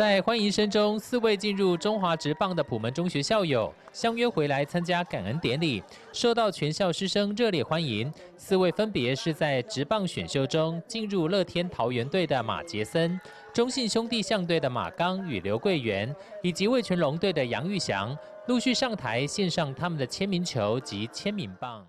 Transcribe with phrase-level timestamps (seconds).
[0.00, 8.10] 在欢迎声中，四位进入中华职棒的普门中学校友相约回来参加感恩典礼，受到全校师生热烈欢迎。
[8.34, 13.20] 四位分别是在职棒选秀中进入乐天桃园队的马杰森、
[13.52, 21.86] 中信兄弟象队的马刚与刘桂元，以及魏全龙队的杨玉祥，陆续上台献上他们的签名球及签名棒。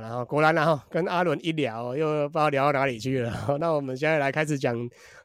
[0.00, 3.32] 然后果然，然后跟阿伦一聊，又不知道聊到哪里去了。
[3.60, 4.76] 那我们现在来开始讲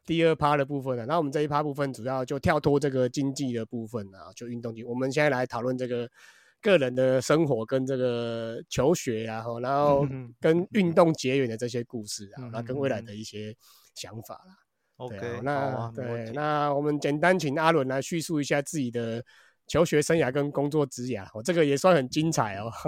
[0.06, 1.06] 第二趴的部分了。
[1.06, 4.86] 那我们这一趴部分主要就跳脱这个经济的部分啊，就运动经。
[4.86, 6.10] 我们现在来讨论这个
[6.62, 10.08] 个人的生活跟这个求学啊，然后
[10.40, 13.56] 跟运动结缘的这些故事啊，那跟未来的一些
[13.94, 14.56] 想法啦。
[14.98, 19.22] OK，那对，那我们简单请阿伦来叙述一下自己的
[19.68, 21.26] 求学生涯跟工作职涯。
[21.34, 22.72] 哦，这个也算很精彩哦。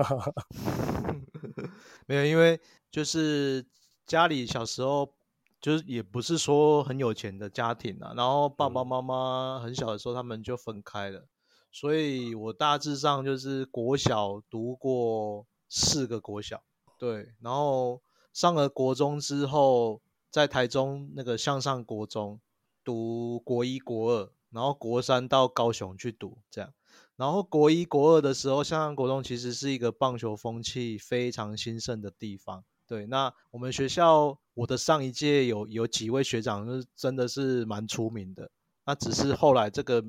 [2.08, 3.64] 没有，因为就是
[4.06, 5.14] 家里小时候
[5.62, 11.28] 就是也不是说很有钱的家庭啊，然后爸爸妈妈很小的时候他们就分开了，
[11.72, 16.64] 所以我大致上就是国小读过四个国小，
[16.98, 18.02] 对，然后
[18.32, 20.02] 上了国中之后，
[20.32, 22.40] 在台中那个向上国中
[22.84, 26.74] 读国一国二，然后国三到高雄去读这样。
[27.18, 32.64] 然后国一、国二的时候，香港国中其实是一个棒球风气非常兴盛的地方。
[32.88, 38.50] 对，那我们学校我的上一届有有几位学长，是真的是蛮出名的。
[38.86, 40.02] 那只是后来这个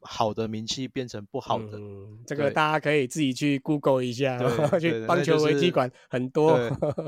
[0.00, 1.78] 好的名气变成不好的，
[2.26, 4.36] 这个大家可以自己去 Google 一下，
[4.80, 6.58] 去棒球危机馆很多，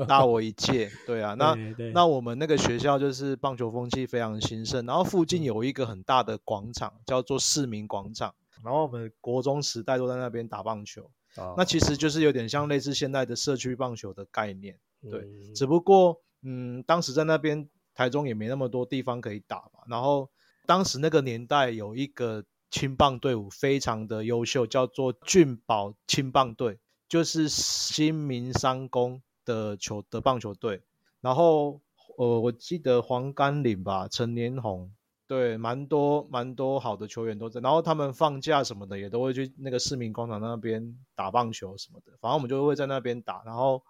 [0.07, 0.89] 大我一届。
[1.05, 1.57] 对啊， 那
[1.93, 8.33] 那我们那个学校就是棒球风气非常兴盛，然后附近有一个很大的广场，叫做市民广场。
[8.63, 11.09] 然后我们国中时代都在那边打棒球，
[11.55, 14.77] 那其实就是有点像类似现在的社区棒球的概念，
[15.09, 15.27] 对。
[15.53, 19.81] 只不过，嗯，当时在那边台中也没那么多地方可以打嘛。
[19.87, 20.29] 然后
[20.65, 30.83] 当时那个年代有一个青棒队伍非常的优秀，叫做俊宝青棒队，就是新民商工的球的棒球队。
[31.21, 31.81] 然后，
[32.17, 34.91] 呃，我记得黄甘岭吧，陈年红。
[35.29, 43.83] 对，蛮多蛮多好的球员都在，然后他们放假什么的也都会去那个市民广场那边打棒球什么的，反正我们就会在那边打，然后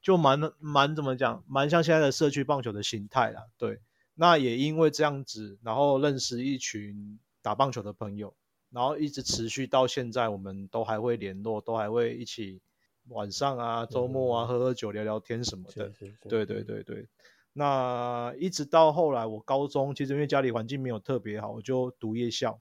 [0.00, 3.42] 就蛮蛮怎么讲，蛮像现在的社区棒球的形态啦。
[3.58, 3.82] 对，
[4.14, 8.34] 那也因为这样子，然后认识一群打棒球的朋友，
[8.70, 12.62] 然后一直持续到现在，我们都还会联络，都还会一起
[13.08, 15.92] 晚上啊、周末啊喝喝酒、聊聊天什么的。
[16.30, 17.06] 对对对对。
[17.54, 22.58] 那一直到后来，我高中其实因为家里环境没有特别好，我就读夜校，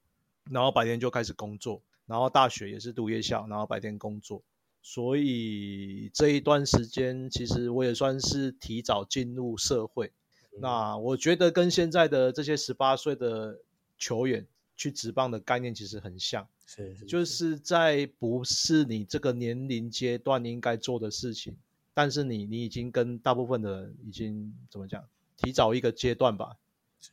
[0.49, 4.43] 然后白天就开始工作，然后大学也是读夜校，然后白天工作，
[4.81, 10.11] 所以这一段时间其实我也算是提早进入社会。
[10.59, 13.61] 那我觉得跟现在的这些十八岁的
[13.97, 21.55] 球员去职棒的概念其实很像，是就是在不是你这个年龄阶段应该做的事情。
[22.01, 25.03] 但是你你已经跟大部分的人已经怎么讲，
[25.37, 26.57] 提早一个阶段吧，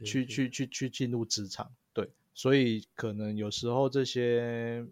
[0.02, 4.86] 去去去去进入职场，对，所以可能有时候这些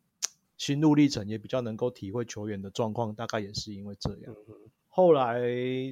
[0.58, 4.36] 心路历程也比较能够体会球员的状况，大概也是因为这样。
[4.90, 5.40] 后来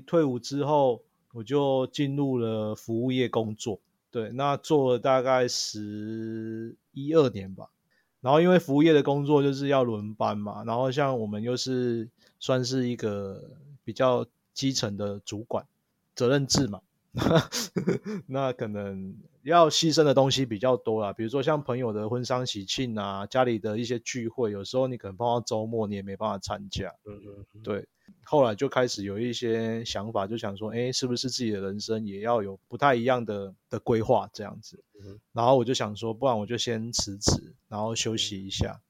[0.06, 7.70] 退伍之后，我就进入了服务业工作，对，那做了大概十一二年吧。
[8.20, 13.42] 然后因为服务业的工作就是要轮班嘛，然后像我们又是算是一个。
[13.84, 15.66] 比较基层的主管
[16.14, 16.80] 责任制嘛，
[18.26, 26.92] 那可能要牺牲的东西比较多啦，比如说像朋友的婚丧喜庆啊，家里的一些聚会，有时候你可能碰到周末你也没办法参加。
[27.04, 27.20] 嗯
[27.54, 27.86] 嗯，对。
[28.26, 34.82] 后来就开始有一些想法，就想说，哎，是不是自己的人生也要有不太一样的的规划这样子？
[35.32, 38.80] 然后我就想说，不然我就先辞职，然后休息一下。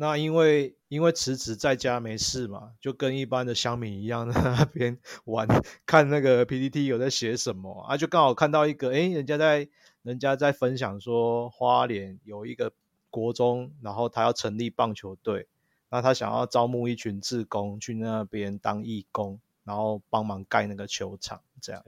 [0.00, 4.96] 那因为因为辞职在家没事嘛，就跟一般的乡民一样，在那边
[5.26, 5.46] 玩，
[5.84, 9.68] 看那个 PPT 有在写什么啊，就刚好看到一个，哎，人家在
[10.00, 12.72] 人家在分享说花莲有一个
[13.10, 15.48] 国中，然后他要成立棒球队，
[15.90, 21.84] 那他想要招募一群志工去那边当义工，然后帮忙盖那个球场这样，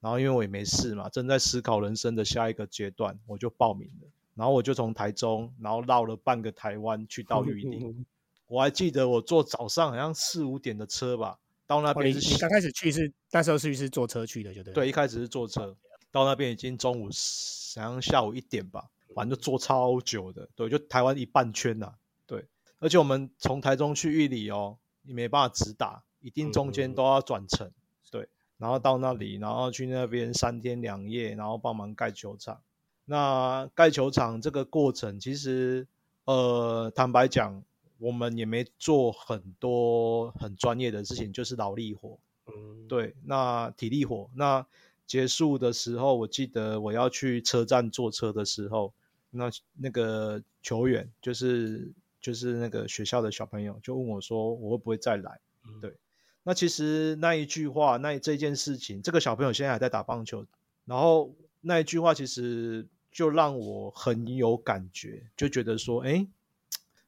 [0.00, 4.08] 然后因为我也没事嘛，正在思考人生的下一个阶段，我就报名了。
[4.36, 8.06] 然后我就从台中，然后绕了半个台湾去到玉林。
[8.46, 12.34] 我还记得我坐早上好像四五点的车吧，到那边是。
[12.34, 14.72] 你刚开始去是那时候是是坐车去的，就对。
[14.74, 15.76] 对，一开始是坐车，
[16.12, 20.48] 到那边已经中午，好像下午一点吧，反正就坐超久的。
[20.54, 21.94] 对，就台湾一半圈呐。
[22.26, 22.46] 对，
[22.78, 27.72] 而且我们从台中去玉里哦，你没办法直达，一定中间都要转乘。
[28.12, 28.28] 对，
[28.58, 32.60] 然后到那里，然后去那边三天两夜，然后帮忙盖球场。
[33.06, 35.86] 那盖球场这个过程，其实
[36.26, 37.62] 呃，坦白讲，
[37.98, 42.18] 我们也没做很多很专业的事情，就是劳力活。
[42.46, 44.28] 嗯，对，那体力活。
[44.34, 44.66] 那
[45.06, 48.92] 结束的时候，我记得我要去车站坐车的时候，
[49.30, 55.40] 那那个球员就是就是那个学校的小朋友，就问我说，我会不会再来？
[55.64, 55.94] 嗯对，
[56.42, 60.44] 那其实那一句话，那这件事情，这个小朋友现在还在打棒球，
[60.84, 62.86] 然后那一句话其实
[63.16, 66.26] 就让我很有感觉，就觉得说，哎，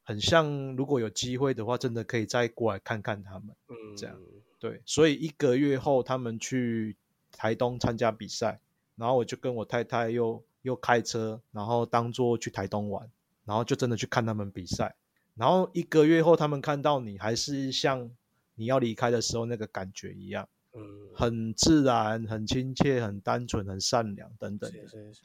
[0.03, 3.55] 很像如果有机会的话，真的可以再过来看看他们。
[3.69, 4.19] 嗯，这样
[4.59, 6.97] 对，所以一个月后他们去
[7.31, 8.59] 台东参加比赛，
[8.97, 13.11] 然后我就跟我太太又又开车，然后当做去台东玩，
[13.45, 14.97] 然后就真的去看他们比赛。
[15.35, 18.11] 然后一个月后，他们看到你还是像
[18.55, 24.89] 你要离开的时候那个感觉一样，嗯，很自然、很亲切、很单纯、很善良等等的。
[24.89, 25.21] 是是是，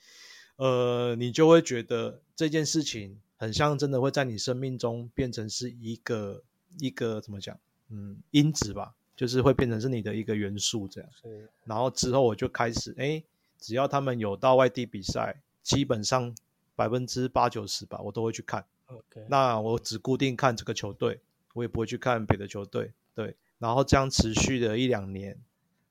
[0.64, 6.42] 呃，你就会觉得这件事情很像真的会在你生命中变成是一个
[6.80, 11.10] 一个怎么讲，嗯，因子吧，就是会变成是你的一个元素这样。
[11.22, 13.22] 是然后之后我就开始，哎，
[13.60, 16.34] 只要他们有到外地比赛，基本上
[16.78, 18.64] 百分之八九十吧，我都会去看。
[18.86, 21.20] OK，那我只固定看这个球队，
[21.56, 22.94] 我也不会去看别的球队。
[23.14, 25.38] 对，然后这样持续了一两年。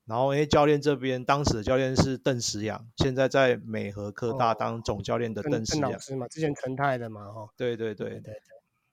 [0.05, 5.83] 然后，哎，教练这边当时的教练是邓石阳，现在在美和科大哦当总教练的邓邓石阳。
[5.83, 8.35] 邓老师嘛，之前陈泰的嘛，哈，对对对，对对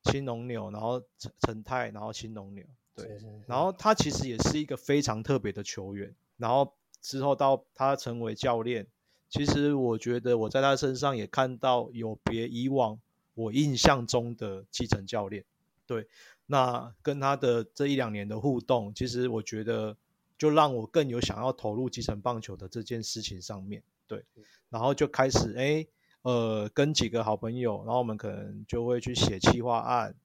[0.04, 2.64] 青龙牛，然后陈陈泰，然后青龙牛。
[2.96, 6.14] 对，对，是是，然后他其实也是一个非常特别的球员。
[6.38, 8.86] 然后之后到他成为教练，
[9.30, 13.00] 其实我觉得我在他身上也看到有别以往
[13.34, 15.44] 我印象中的基层教练。
[15.88, 16.08] 对，
[16.46, 19.98] 那跟他的这一两年的互动，其实我觉得
[20.40, 23.84] 就让我更有想要投入基层棒球的这件事情上面。
[24.08, 24.26] 对，
[24.70, 25.86] 然后就开始哎，
[26.24, 30.16] 呃，跟几个好朋友，然后我们可能就会去写企划案，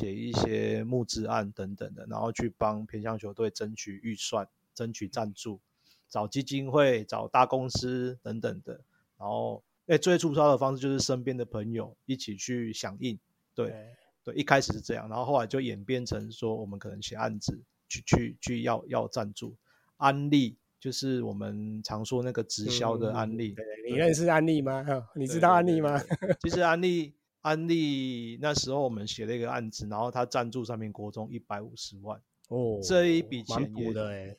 [0.00, 5.60] 写一些募资案等等的，然后去帮偏向球队争取预算、争取赞助，
[6.08, 8.80] 找基金会、找大公司等等的。
[9.18, 13.18] 然后，哎，最粗糙的方式就是身边的朋友一起去响应。
[13.54, 13.74] 对
[14.22, 19.56] 对，一开始是这样，然后后来就演变成说，我们可能写案子，去去去要要赞助，
[19.96, 23.54] 安利就是我们常说那个直销的安利。
[23.84, 24.84] 你认识安利吗？
[24.84, 26.00] 哈你你知道安利吗？？
[26.40, 33.92] 其实安利安利那时候我们写了一个案子，然后他赞助上面国中一百五十万，哦，这一笔钱也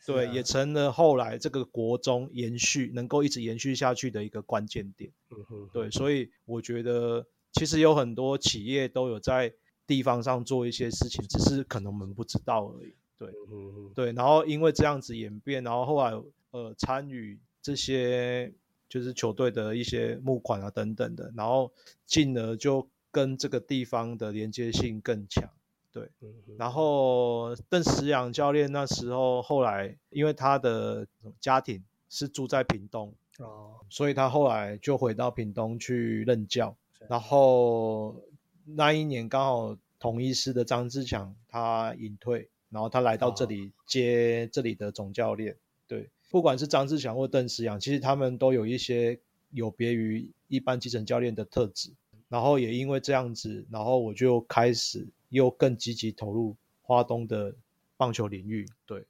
[0.06, 5.12] 对，啊也成了后来这个国中延续能够一直延续下去的一个关键点。
[5.32, 9.54] 嗯哼对，所以我觉得其实有很多企业都有在
[9.88, 12.94] 地方上做一些事情，只是可能我们不知道而已。
[13.20, 16.20] 对嗯哼哼对，然后因为这样子演变，然后后来
[16.52, 18.52] 呃参与这些
[18.88, 21.72] 就是球队的一些募款啊等等的，然后
[22.06, 25.50] 进而就跟这个地方的连接性更强。
[25.92, 31.08] 对，嗯然后邓石阳教练那时候后来因为他的
[31.40, 36.78] 家庭是住在屏东，哦，所以他后来就回到屏东去任教。
[37.08, 38.24] 然后
[38.66, 45.58] 那一年刚好统一师的张志强他隐退，然后他来到这里接这里的总教练。
[45.88, 49.20] 对，不管是张志强或邓石阳，其实他们都有一些
[49.52, 51.92] 有别于一般基层教练的特质。
[52.28, 57.56] 然后也因为这样子，然后我就开始又更积极投入花东的
[57.98, 58.68] 棒球领域。
[58.86, 59.04] 对，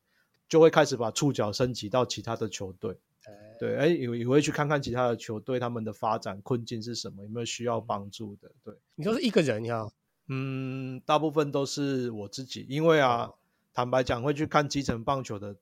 [0.47, 2.95] 就会开始把触角升级到其他的球队。
[3.25, 8.49] 哎对，哎，也也会去看看其他的球队他们的发展困境是什么，有没有需要帮助的。
[8.63, 9.85] 对，你说是一个人呀？
[10.29, 13.35] 嗯，大部分都是我自己，因为啊，哦
[13.73, 15.55] 坦白讲，会去看基层棒球的，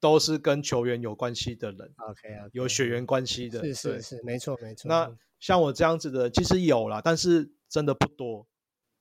[0.00, 3.60] 都是跟球员有关系的人，OK 啊，有血缘关系的。
[3.60, 4.88] 是是是，没错没错。
[4.88, 8.46] 那像我这样子的，其实有啦，但是真的不多。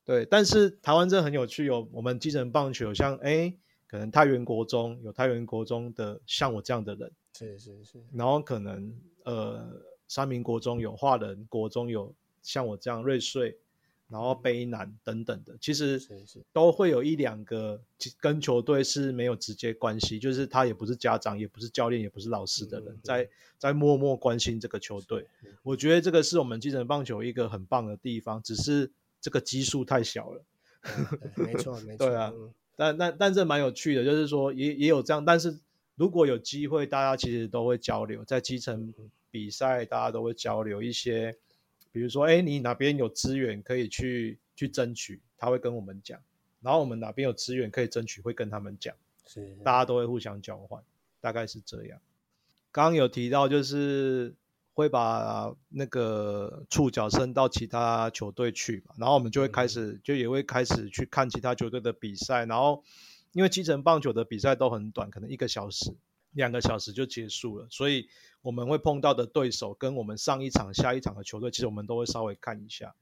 [0.04, 3.56] 对，但是台湾真的很有趣，有我们基层棒球，像哎，
[3.88, 12.14] 可能太原国中有太原国中的像我这样的人，是是是，然后可能呃三民国中有华人，国中有
[12.44, 13.58] 像我这样瑞穗，
[14.08, 16.02] 然后卑南等等的，其实
[16.54, 25.26] 都会有一两个其跟球队是没有直接关系，就是他也不是家长，也不是教练，也不是老师的人，嗯在在默默关心这个球队。
[25.64, 30.42] 我觉得这个是我们基层棒球一个很棒的地方，只是这个基数太小了。
[31.36, 32.06] 对没错没错。
[32.08, 35.58] 对啊嗯但但但这蛮有趣的，就是说也也有这样，但是
[35.96, 38.94] 如果有机会，大家其实都会交流，在基层
[39.32, 41.38] 比赛，大家都会交流一些，
[41.96, 46.20] 比如说，哎，你哪边有资源可以去去争取，他会跟我们讲，
[46.60, 48.94] 然后我们哪边有资源可以争取，会跟他们讲，
[49.26, 49.56] 是。
[49.64, 50.84] 大家都会互相交换，
[51.22, 52.02] 大概是这样。
[52.74, 54.36] 刚刚有提到就是
[54.74, 62.84] 会把那个触角伸到其他球队去嘛，然后我们就会开始，就也会开始去看其他球队的比赛，然后
[63.32, 65.94] 因为基层棒球的比赛都很短，可能一个小时、
[66.36, 68.10] 两个小时就结束了，所以
[68.42, 72.94] 我们会碰到的对手跟我们上一场、下一场的球队，其实我们都会稍微看一下。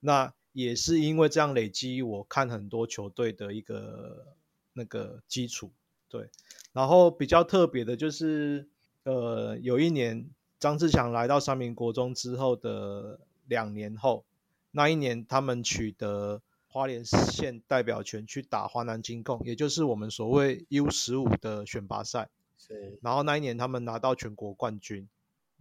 [0.00, 4.34] 那也是因为这样累积，我看很多球队的一个
[4.72, 5.70] 那个基础，
[6.08, 6.28] 对。
[6.72, 8.68] 然后比较特别的就是，
[9.04, 10.28] 呃，有一年
[10.58, 14.24] 张志强来到三明国中之后的两年后，
[14.72, 22.28] 那一年他们取得花莲县代表权去打华南金控，也就是我们所谓 U 十五的选拔赛。
[22.60, 22.98] 是。
[23.02, 25.08] 然后那一年他们拿到全国冠军，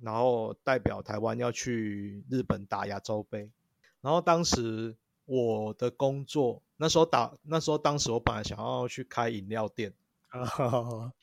[0.01, 3.49] 然后代表台湾要去日本打亚洲杯。
[4.01, 9.93] 然后当时我的工作，那时候打，那时候当时我本来想要去开饮料店。
[10.29, 11.13] 啊，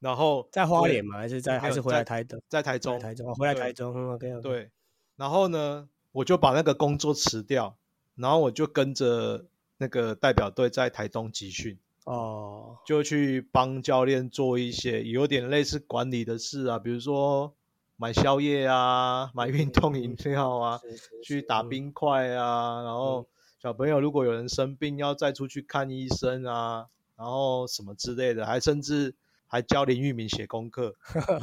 [0.00, 1.18] 然后在花莲吗？
[1.18, 2.42] 还是在还是回来台的？
[2.48, 4.18] 在台中，台中回来台中。
[4.42, 4.70] 对。
[5.16, 7.76] 然后呢，我就把那个工作辞掉，
[8.16, 9.46] 然后我就跟着
[9.76, 11.78] 那个代表队在台东集训。
[12.04, 17.54] 哦，就去帮教练做一些有点类似管理的事啊，比如说
[17.96, 20.80] 买宵夜啊，买运动饮料啊，
[21.24, 23.28] 去打冰块啊，然后
[23.62, 26.86] 小朋友如果有人生病要再出去看医生啊。
[27.20, 29.14] 然后什么之类的，还甚至
[29.46, 30.94] 还教林玉明写功课。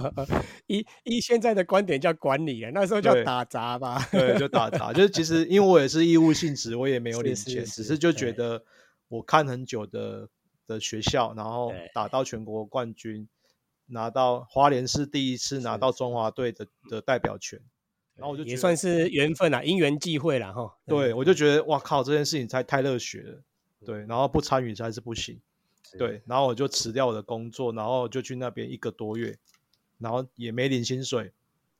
[0.65, 4.03] 以以现在的观点叫管理啊，那时候叫打杂吧。
[4.11, 4.91] 对，就打杂。
[4.91, 8.63] 就是其实因为我也是义务性质，我也没有领钱，只是就觉得
[9.07, 10.27] 我看很久的
[10.67, 13.27] 的学校，然后打到全国冠军，
[13.87, 17.59] 拿到花莲市第一次拿到中华队的的代表权，
[18.15, 20.77] 然后我就也算是缘分啦，因缘际会啦哈。
[20.85, 23.41] 对，我就觉得哇靠，这件事情太太热血了。
[23.85, 25.39] 对，然后不参与才是不行。
[25.97, 29.37] 对，然后我就辞掉我的工作，然后就去那边一个多月，
[29.99, 31.31] 然后也没领薪水，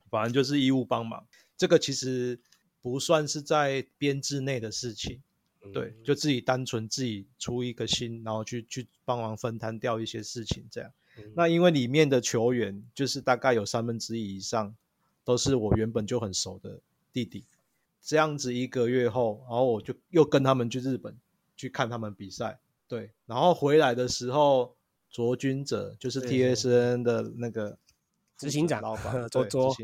[0.08, 1.26] 反正就是义务帮忙。
[1.58, 2.40] 这个其实
[2.80, 5.20] 不算是在编制内的事情，
[5.72, 10.90] 对，就自己单纯自己出一个心，然后去去帮忙分摊掉一些事情这样。
[11.34, 14.74] 那因为里面的球员就是大概有三分之一以上
[15.24, 16.80] 都是我原本就很熟的
[17.12, 17.44] 弟弟，
[18.00, 21.16] 这样子一个月后，然后我就又跟他们去日本
[21.56, 22.60] 去看他们比赛。
[22.86, 24.76] 对，然后回来的时候，
[25.10, 27.76] 卓君者就是 TSN 的那个
[28.36, 29.74] 执行长老板， 卓卓，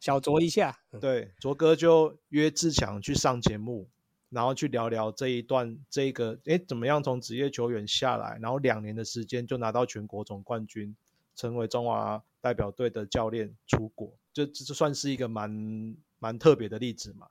[0.00, 0.76] 小卓一下。
[0.98, 3.86] 对，卓哥就约志强去上节目，
[4.30, 10.94] 然后去聊聊这一段，这个哎怎么样从职业球员下来，然后两年的时间就拿到全国总冠军，
[11.34, 17.28] 成为中华代表队的教练出国，这这算是一个蛮蛮特别的例子嘛。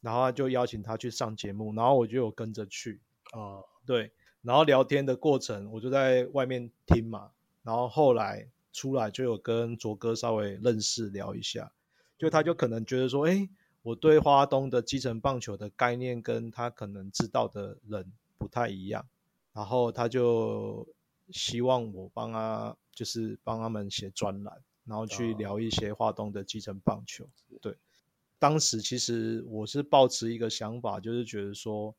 [0.00, 3.00] 然后就邀请他去上节目，然后我就有跟着去。
[3.32, 4.12] 哦，对。
[4.42, 7.30] 然后聊天的过程，我就在外面听嘛。
[7.62, 11.72] 然后后来出来就有跟卓哥稍微认识聊一下，
[12.18, 13.48] 就他就可能觉得说，哎，
[13.84, 19.06] 我对花东的基层棒球的概念跟他可能知道的人不太一样，
[19.52, 20.84] 然后他就
[21.30, 27.24] 希望我帮他，就是帮他们写专栏，然后去聊一些花东的基层棒球。
[27.60, 27.76] 对，
[28.40, 31.94] 当时其实我是抱持一个想法，就是觉得说。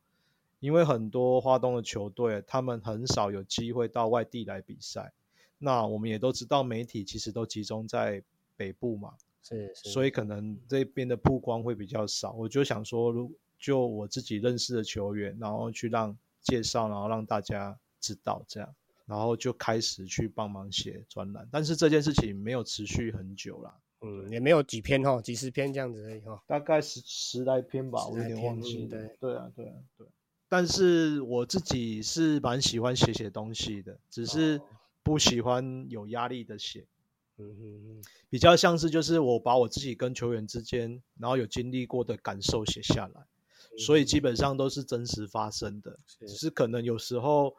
[0.61, 5.11] 因为很多花东的球队，他们很少有机会到外地来比赛。
[5.59, 8.23] 那我们也都知道，媒体其实都集中在
[8.55, 9.13] 北部嘛，
[9.47, 12.31] 是，所以可能这边的曝光会比较少。
[12.33, 18.75] 我就想说，如就我自己认识的球员，然后去让介绍，然后让大家知道这样，
[19.05, 21.47] 然后就开始去帮忙写专栏。
[21.51, 28.87] 但是这件事情没有持续很久啦，嗯，也没有几篇哈，几十篇这样子而已哈，大概十十来篇吧，我有点忘记。
[28.87, 30.07] 对，对啊，对啊，对。
[30.47, 34.61] 但是我自己是蛮喜欢写写东西的，只是
[35.01, 36.85] 不喜欢有压力的写。
[37.37, 43.25] 嗯嗯嗯，比较像是就是我把我自己跟球员之间，然后有经历过的感受写下来，
[43.77, 47.55] 所以基本上都是真实发生的，只是可能有时候，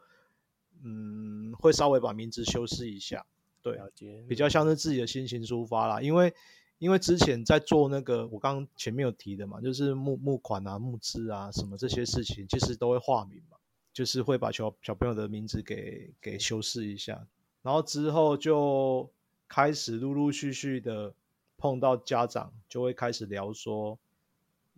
[0.83, 3.25] 嗯，会稍微把名字修饰一下，
[3.61, 3.79] 对，
[4.27, 6.33] 比较像是自己的心情抒发啦，因为。
[6.79, 13.57] 因为之前在做那个，我刚刚前面有提的嘛，就是募募款啊、募资啊什么这些事情，其实都会化名嘛，
[13.91, 17.27] 就是会把小小朋友的名字给给修饰一下，
[17.63, 19.09] 然后之后就
[19.47, 21.13] 开始陆陆续续的
[21.57, 23.97] 碰到家长，就会开始聊说，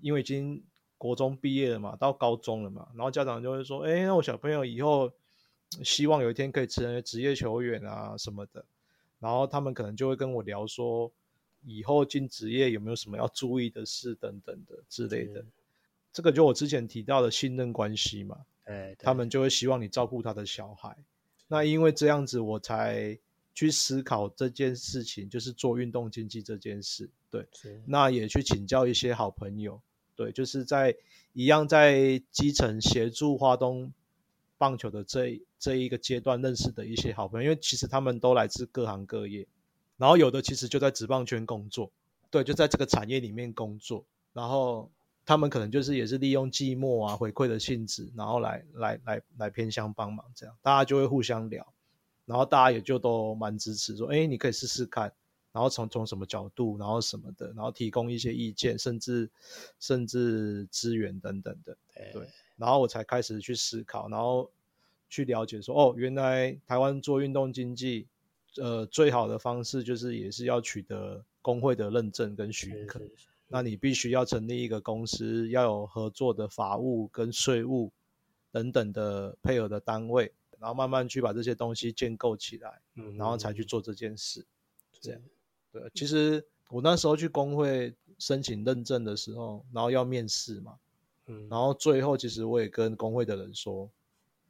[0.01, 0.63] 因为已经
[0.97, 5.11] 国中毕业了嘛，到高中了嘛，然后家长就会说，哎，那我小朋友以后
[5.83, 8.65] 希望有一天可以成为职业球员啊什么的，
[9.19, 11.11] 然后他们可能就会跟我聊说。
[11.65, 15.43] 以后进职业有没有什么要注意的事等等的之类的？
[16.13, 18.45] 这个就我之前提到的信任关系嘛。
[18.63, 20.95] 哎，他们就会希望你照顾他的小孩。
[21.49, 23.19] 那因为这样子，我才
[23.59, 27.09] 去思考这件事情，就是做运动经济这件事。
[27.29, 27.45] 对，
[27.85, 29.81] 那也去请教一些好朋友，
[30.15, 30.95] 对，就是在
[31.33, 33.91] 一样在基层协助华东
[34.57, 39.45] 棒球的这这一个阶段认识的一些好朋友，因为其实他们都来自各行各业，
[39.97, 41.91] 然后有的其实就在职棒圈工作，
[42.31, 44.89] 对，就在这个产业里面工作，然后
[45.25, 51.73] 他们可能就是也是利用寂寞啊回馈的性质，然后来来来来偏向帮忙，这样大家就会互相聊，
[52.29, 55.11] 然后大家也就都蛮支持，说，哎，你可以试试看。
[55.51, 59.27] 然后从从什么角度，然后什么的，然后提供一些意见，甚至
[59.79, 61.75] 甚至资源等等的，
[62.13, 62.29] 对。
[62.55, 64.47] 然后我才开始去思考，然后
[65.09, 68.07] 去了解说，哦，原来台湾做运动经济，
[68.57, 73.01] 呃，最好的方式就是也是要取得工会的认证跟许可。
[73.47, 77.91] 那你必须要成立一个公司，要有合作的法务跟税务
[78.51, 84.45] 等等的配合的单位，然后慢慢去把这些东西建构起来，嗯，然后才去做这件事，
[84.99, 85.21] 这样。
[85.71, 90.77] 对，其实我那时候去工会申请认证的时候，然后要面试嘛，
[91.27, 93.89] 嗯，然后最后其实我也跟工会的人说，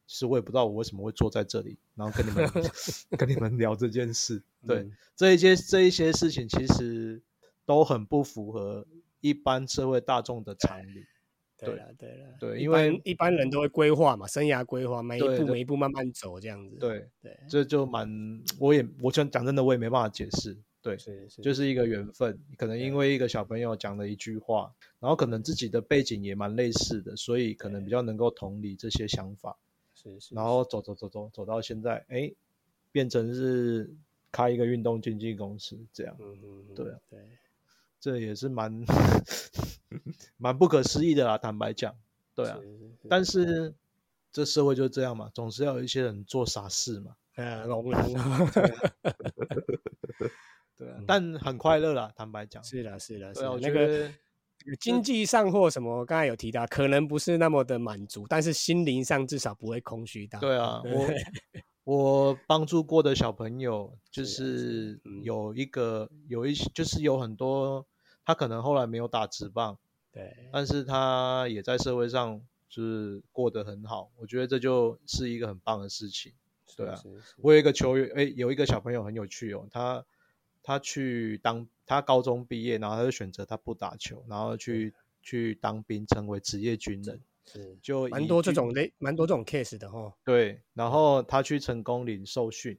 [0.07, 2.49] 其实我也不知道我为什么会坐在这里，然后跟你们
[3.17, 4.41] 跟你们聊这件事。
[4.65, 7.21] 对，这一些这一些事情其实
[7.65, 8.87] 都很不符合
[9.21, 11.05] 一般社会大众的常理。
[11.59, 16.77] 对了，对了，对，因为一般人都会规划嘛，生涯规划，每一步每一步慢慢走这样子。
[16.77, 18.09] 对对，这就蛮，
[18.59, 20.57] 我也我讲讲真的，我也没办法解释。
[20.81, 20.95] 对，
[21.43, 29.57] 就是一个缘分，可能因为一个小朋友讲了一句话，然后可能自己的背景也蛮类似的，所以可能比较能够同理这些想法。
[29.93, 30.33] 是是。
[30.33, 32.31] 然后走走走走走到现在，哎，
[32.93, 33.93] 变成是
[34.31, 36.15] 开一个运动经纪公司这样。
[36.17, 36.73] 嗯嗯。
[36.73, 36.97] 对啊。
[37.09, 37.19] 对。
[37.99, 38.81] 这也是蛮
[40.37, 41.95] 蛮不可思议的啦，坦白讲。
[42.35, 42.57] 对啊。
[43.09, 43.73] 但是
[44.31, 47.15] 这社会就这样嘛，总是要有一些人做傻事嘛。
[47.35, 48.01] 哎，龙人。
[50.77, 52.63] 对啊，但很快乐啦，坦白讲。
[52.63, 53.57] 是的，是的，是的。
[53.59, 54.09] 那个
[54.79, 60.39] 经济上或什么，刚才有提到，可能不是那么的满足，但是心灵上至少不会空虚到。
[60.39, 61.07] 对啊，我
[61.83, 67.85] 我帮助过的小朋友，就是有一个有一些，就是有很多，
[68.29, 69.75] 他可能后来没有打直棒，
[70.11, 72.39] 对，但是他也在社会上
[72.69, 74.11] 就是过得很好。
[74.17, 76.31] 我觉得这就是一个很棒的事情。
[76.77, 77.01] 对啊，
[77.37, 80.05] 我有一个球员，哎，有一个小朋友很有趣哦，他。
[80.61, 87.19] 他去当，他高中毕业，然后他就选择他不打球，然后去去当兵，成为职业军人。
[87.45, 90.13] 是，就蛮多这种类，蛮多这种 case 的哈。
[90.23, 92.77] 对，然后他去成功领受训。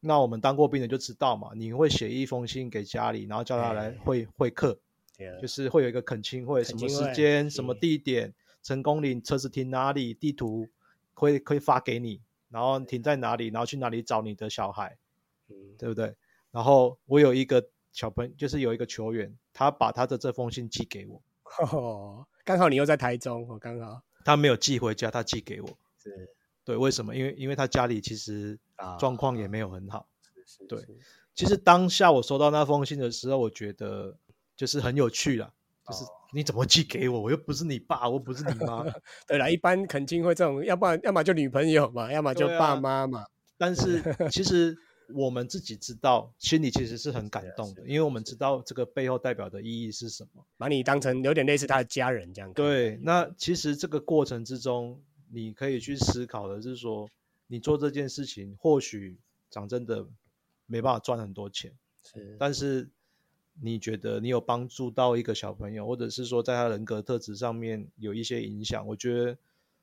[0.00, 4.78] 那我们当过兵的就知道嘛，你会写一封信给家里，然后叫他来会会客，
[5.40, 8.32] 就是会有一个恳亲会，什么时间、什么地点，
[8.62, 10.68] 成功岭车子停哪里，地图
[11.14, 14.96] 会可以发给你，然后停在哪里，然后去哪里找你的小孩，
[15.48, 16.14] 嗯，对不对？
[16.50, 21.20] 然后我有一个小朋友，就是有一个球员，他把他的这封信寄给我。
[21.72, 24.02] 哦，刚好你又在台中，我刚好。
[24.24, 25.68] 他没有寄回家，他寄给我。
[26.02, 26.30] 是。
[26.64, 27.16] 对，为什么？
[27.16, 28.58] 因为因为他家里其实
[28.98, 30.08] 状况也没有很好。
[30.68, 30.84] 对。
[31.34, 34.16] 其实当下我收到那封信的时候，我觉得
[34.56, 35.52] 就是很有趣了。
[35.86, 37.20] 就是你怎么寄给我？
[37.20, 38.84] 我又不是你爸，我不是你妈。
[39.26, 43.24] 对啦，一般肯定会这种，要不然要么就女朋友嘛，要么就爸妈嘛。
[43.56, 44.76] 但是 其实。
[45.14, 52.52] 我们自己知道，心里其实是很感动的，因为我们知道这个背后代表的意义是什么，把你当成有点类似他的家人这样。
[52.52, 55.00] 对，那其实这个过程之中，
[55.32, 57.08] 你可以去思考的是说，
[57.48, 59.18] 你做这件事情，或许
[59.50, 60.06] 讲真的
[60.66, 61.72] 没办法赚很多钱，
[62.04, 62.88] 是，但是
[63.60, 69.36] 你觉得你有帮助到一个小朋友，或者是说在他人格特质上面有一些影响，我觉得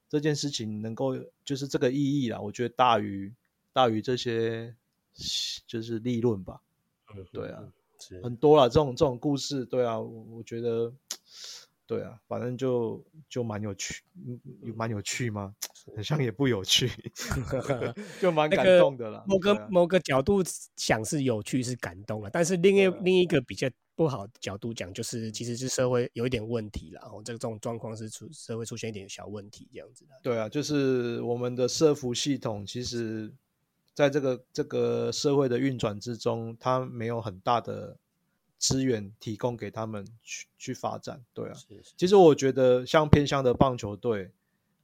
[0.07, 3.33] 这件事情能够就是这个意义啦，我觉得大于
[3.73, 4.73] 大于这些。
[5.65, 6.61] 就是利润吧，
[7.15, 7.63] 嗯，对啊，
[8.21, 10.91] 很多啦，这种这种故事，对啊，我觉得，
[11.87, 14.37] 对啊，反正就就蛮有趣，嗯，
[14.75, 15.55] 蛮有趣吗？
[15.95, 16.89] 好像也不有趣
[18.21, 19.23] 就蛮感动的啦。
[19.27, 20.41] 某个某个角度
[20.75, 30.15] 想是有趣是感动了，但是另一另一个比较不好角度讲，就是其实是社会有一点问题了，然后这个这种状况是出社会出现一点小问题这样子的。
[30.23, 33.33] 对啊，就是我们的社服系统其实。
[33.93, 37.97] 在这个这个社会的运转之中，它没有很大的
[38.57, 41.55] 资源提供给他们去去发展，对啊。
[41.95, 44.31] 其实我觉得，像偏向的棒球队，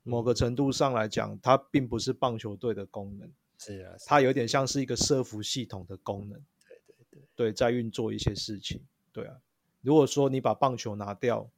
[0.04, 9.36] 某个程度上来讲，它并不是棒球队的功能，是啊，它有点像是一个社服系统的功能，对对对，对，在运作一些事情，对啊。
[9.82, 11.50] 如果说你把棒球拿掉，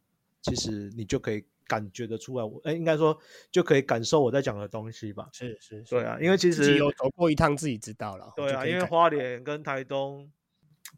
[0.41, 3.17] 其实你就可以感觉得出来，我哎，应该说
[3.51, 5.29] 就可以感受我在讲的东西吧。
[5.33, 8.31] 是是，对啊，因为其实有走过一趟，自己知道了。
[8.35, 10.31] 对啊，因为花莲跟台东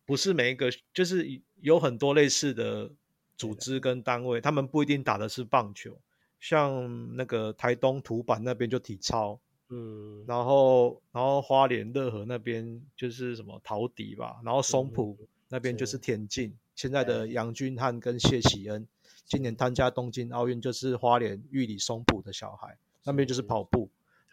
[0.05, 2.91] 不是每一个，就是有很多类似的
[3.37, 5.99] 组织跟单位，他们不一定打的是棒球，
[6.47, 10.45] 像那个台东土板那边就体操，嗯，然。
[10.45, 15.17] 后然后花莲乐和那边就是什么陶笛吧，然后松浦
[15.49, 17.27] 那边就是田径，现在的。
[17.29, 18.85] 杨君汉跟谢喜恩。
[19.25, 23.89] 今年参加东京奥运就是花莲玉里松浦的小孩，那边就是跑步，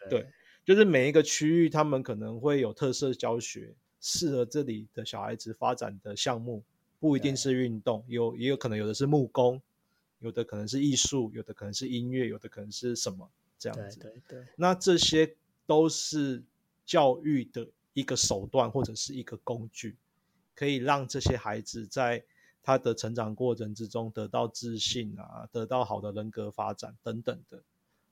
[0.07, 0.23] 对，
[0.63, 6.61] 就是每一个区域他们可能会有特色教学，适合这里的小孩子发展的项目，
[6.99, 9.59] 不一定是运动，有也有可能有的是木工，
[10.23, 15.35] 有的可能是艺术，有的可能是音乐，有的可能是什么这样子，对对，那这些
[15.67, 16.41] 都是
[16.85, 19.95] 教育的一个手段或者是一个工具，
[20.55, 22.23] 可以让这些孩子在。
[22.65, 27.61] 他的成长过程之中得到自信啊，得到好的人格发展等等的，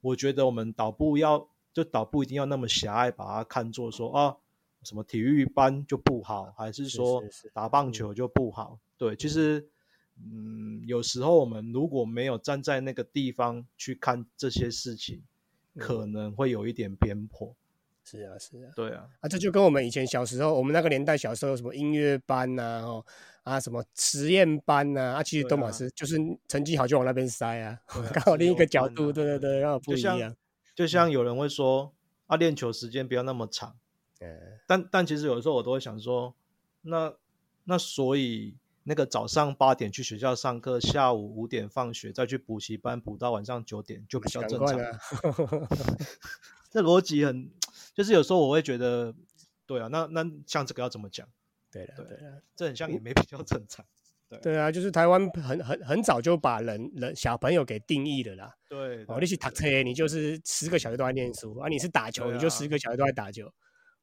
[0.02, 4.36] 我觉得我们导部要就导部一定要那么狭隘，把它看作说啊，
[4.84, 8.78] 什么体育班就不好，还是说打棒球就不好？
[8.98, 9.66] 对，其实
[10.18, 15.24] 嗯，有时候我们如果没有站在那个地方去看这些事情，
[15.78, 17.56] 可能会有一点偏颇。
[18.04, 23.06] 是啊，是啊，对啊，啊，这就跟我们以前小时候，我们那个年代小时候什么音乐班呐，哦。
[23.44, 25.16] 啊，什么实验班呐？
[25.16, 26.16] 啊，其实都嘛是就是
[26.48, 27.76] 成绩好就往那边塞啊。
[28.14, 30.36] 刚好另一个角度，对对对，然后不一样。
[30.76, 31.92] 就像有人会说，
[32.28, 33.76] 啊，练球时间不要那么长。
[34.68, 36.36] 但但其实有的时候我都会想说，
[36.84, 37.16] 那
[37.64, 44.80] 那所以那个早上八点去学校上课，下午五点放学，再去补习班补到晚上九点，就比较正常。
[46.72, 47.52] 这逻辑很，
[47.94, 49.14] 就是有时候我会觉得，
[49.66, 51.28] 对啊，那那像这个要怎么讲？
[51.72, 53.86] 对的，对的，这很像也没比较正常。
[54.30, 58.56] 对对啊，就是台湾很很很早就把人人小朋友给定义了啦。
[58.70, 63.46] 对，哦，你去打车，你就是十个小时都在念书啊；你是打球，你就十个小时都在打球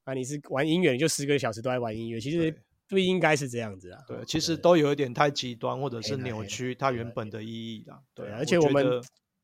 [0.03, 2.19] 啊；你是玩音乐，你就十个小时都在玩音乐。
[2.19, 2.55] 其实
[2.89, 4.03] 不应该是这样子啊。
[4.05, 8.01] 对，其实都有一点太极端，或者是扭曲它原本的意义啦。
[8.13, 8.83] 对，而且我们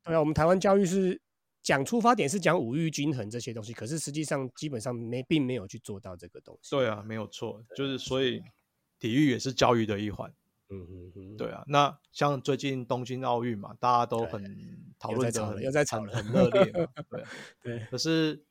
[0.04, 1.18] 对啊，我们台湾教育是
[1.62, 6.76] 讲出发点是讲五育均衡这些东西，可是实际上基本上没并没有去做到这个东西。
[6.76, 8.42] 对啊，没有错，就是所以。
[8.98, 10.32] 体育也是教育的一环，
[10.70, 11.62] 嗯嗯嗯，对啊。
[11.66, 14.42] 那像最近东京奥运嘛，大家都很
[14.98, 16.64] 讨论的，又在吵很热烈，
[17.10, 17.22] 对
[17.62, 17.86] 对。
[17.90, 18.42] 可是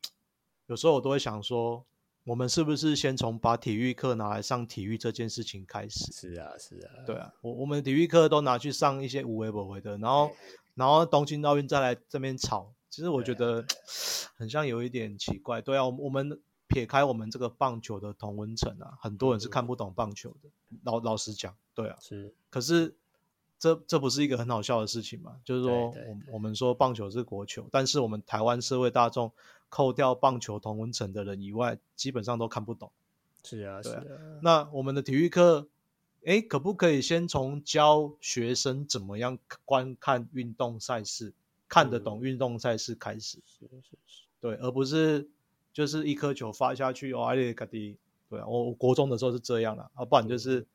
[0.67, 1.84] 有时候我都会想说，
[2.26, 6.12] 我们是不是先从把体育课拿来上体育这件事情开始？
[6.12, 7.34] 是啊是啊，对啊。
[7.42, 10.32] 我我们体育课都拿去上一些无为不为的，然后
[10.74, 13.66] 然后东京奥运再来这边吵，其实我觉得
[14.36, 15.62] 很像有一点奇怪。
[15.62, 16.42] 对啊，我们。
[16.68, 20.50] 撇开我们这个棒球的同温层啊，很多人是看不懂棒球的。
[20.84, 22.34] 老老实讲，对啊，是。
[22.50, 22.96] 可是
[23.60, 25.38] 这这不是一个很好笑的事情嘛？
[25.46, 29.32] 就是说，我我们说棒球是国球，但是我们台湾社会大众
[29.69, 32.91] 扣掉棒球同文层的人以外，基本上都看不懂。
[33.43, 34.04] 是啊，是啊。
[34.41, 35.67] 那我们的体育课，
[36.25, 41.34] 哎，可不可以先从教学生怎么样观看运动赛事，
[41.67, 43.39] 看得懂运动赛事开始？
[43.45, 44.23] 是是是。
[44.39, 45.30] 对，而不是。
[45.73, 47.97] 就是一颗球发下去，哦，阿里卡迪，
[48.30, 50.65] 对啊，我国中的时候是这样的，啊，不然就是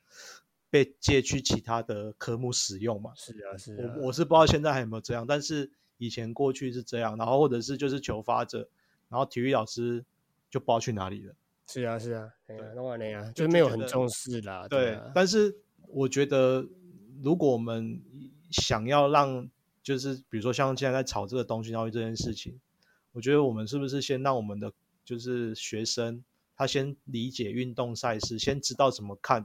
[0.69, 3.11] 被借去其他的科目使用嘛。
[3.17, 3.95] 是啊，是啊。
[3.97, 8.69] 我我是不知道现在还有没有这样，但是以前过去是这样，然后或者是就是球发着，
[9.11, 10.03] 然后体育老师
[10.49, 11.35] 就不知道去哪里了。
[11.67, 14.67] 是啊，是啊，对，那完了呀，就是没有很重视啦。
[14.67, 15.55] 对，但是
[15.87, 16.67] 我觉得，
[17.23, 18.01] 如果我们
[18.51, 19.49] 想要让，
[19.83, 22.59] 就是比如说像现在在炒这个东西教育这件事情，
[23.13, 24.73] 我觉得我们是不是先让我们的
[25.05, 26.25] 就是学生，
[26.57, 29.43] 他先理解运动赛事，先知道怎么看，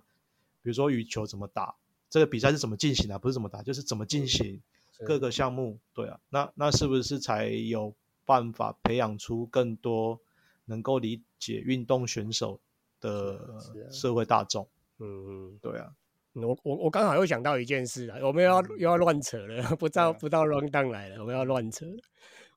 [0.64, 1.76] 比如说羽球怎么打，
[2.10, 4.60] 这个比赛是怎么进行的，不是怎么打，就是怎么进行
[5.06, 5.78] 各个项目。
[5.94, 7.94] 对啊，那那是不是才有
[8.26, 10.20] 办法培养出更多
[10.66, 12.60] 能够理解运动选手
[13.00, 13.60] 的
[13.92, 14.68] 社会大众？
[15.00, 15.92] 嗯嗯，对啊。
[16.34, 21.86] 我我我刚好又想到一件事啊，我们要又要乱扯了， 不到不到 round down 来了，我们要乱扯。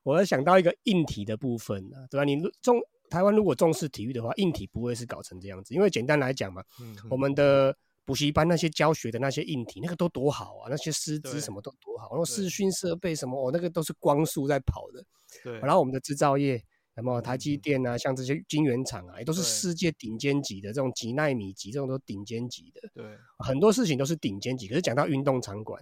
[0.03, 2.25] 我要想到一个硬体的部分啊，对吧？
[2.25, 2.77] 你重
[3.09, 5.73] 台湾如果重视体育的话，硬体不会是搞成这样子。
[5.73, 6.61] 因为简单来讲嘛，
[7.09, 7.75] 我们的
[8.09, 15.05] 补习班那些教学的那些硬体，那个都多好啊，那些师资什么都多好，然后视讯设备什么，哦，那个都是光速在跑的。
[15.43, 15.59] 对。
[15.59, 16.57] 然后我们的制造业，
[16.95, 22.89] 什么台积电啊，像这些晶圆厂啊，也都是世界顶尖级的，这种几纳米级，这种都顶尖级的。
[22.95, 23.05] 对。
[23.37, 25.79] 很多事情都是顶尖级，可是讲到运动场馆。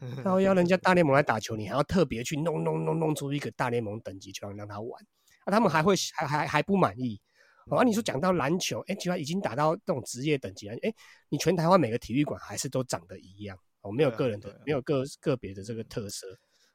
[0.22, 5.02] 然后要人家大联盟来打球，你还要特别去弄弄弄弄出一个大联盟等级球场让他玩，
[5.44, 7.18] 啊，他们还会还还还不满意。
[7.68, 10.92] 啊，你说讲到篮球，哎，居然已经打到这种职业等级了，哎，
[11.28, 16.26] 你全台湾每个体育馆还是都长得一样，哦，没有个人的，没有个个别的这个特色，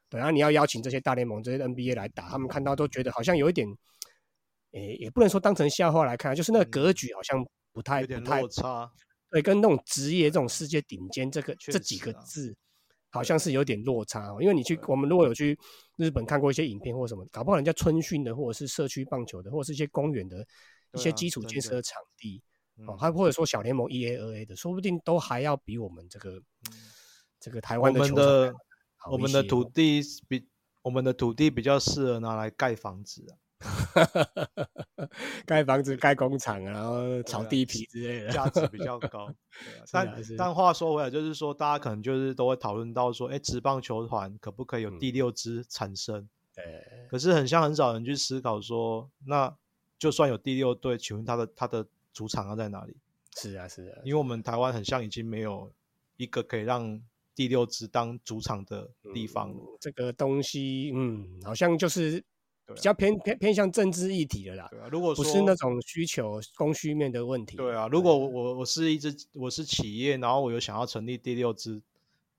[0.10, 3.68] 对啊，你要邀请这些大联盟这些 NBA 来打，他们看到都觉得好像有一点，
[4.72, 8.90] 诶，也不能说当成笑话来看，就是那个格局好像不太不太差。
[9.32, 12.56] 对，跟那种职业这种世界顶尖这个确这几个字，
[13.10, 14.38] 好像是有点落差哦。
[14.40, 15.58] 因为你去，我们如果有去
[15.98, 20.46] 日本看过一些影片或什么，搞不好人家春训的，或者是社区棒球的，或者是一些公园的
[20.96, 22.42] 一些基础建设场地
[22.88, 26.42] 哦嗯，还或者说小联盟 E A、二 A 的，说不定都还要比我们这个
[27.40, 28.54] 这个台我湾的球场
[29.12, 30.48] 我们的土地比
[30.82, 33.34] 我们的土地比较适合拿来盖房子啊，
[35.46, 39.26] 盖房子、盖工厂啊，然后炒啊地皮之类的，价值比较高。
[39.26, 39.34] 啊
[39.86, 46.28] 是啊但但话说回来，就是说大家可能就是都会讨论到说，哎，职棒球团可不可以有嗯第六支产生？
[46.54, 49.56] 对，可是很像很少人去思考说，那
[50.06, 52.96] 就算有第六队，请问他的他的主场要在哪里？
[53.36, 55.72] 是啊是啊，因为我们台湾很像已经没有
[56.18, 57.02] 一个可以让
[57.34, 59.56] 第六支当主场的地方了。
[59.58, 62.24] 嗯这个东西，嗯，好像就是
[62.68, 67.58] 比较偏偏偏向政治议题了啦，对啊，如果不是那种需求供需面的问题。
[67.58, 71.82] 对啊，如果我我我是一支我是企业，然后我有想要成立第六支，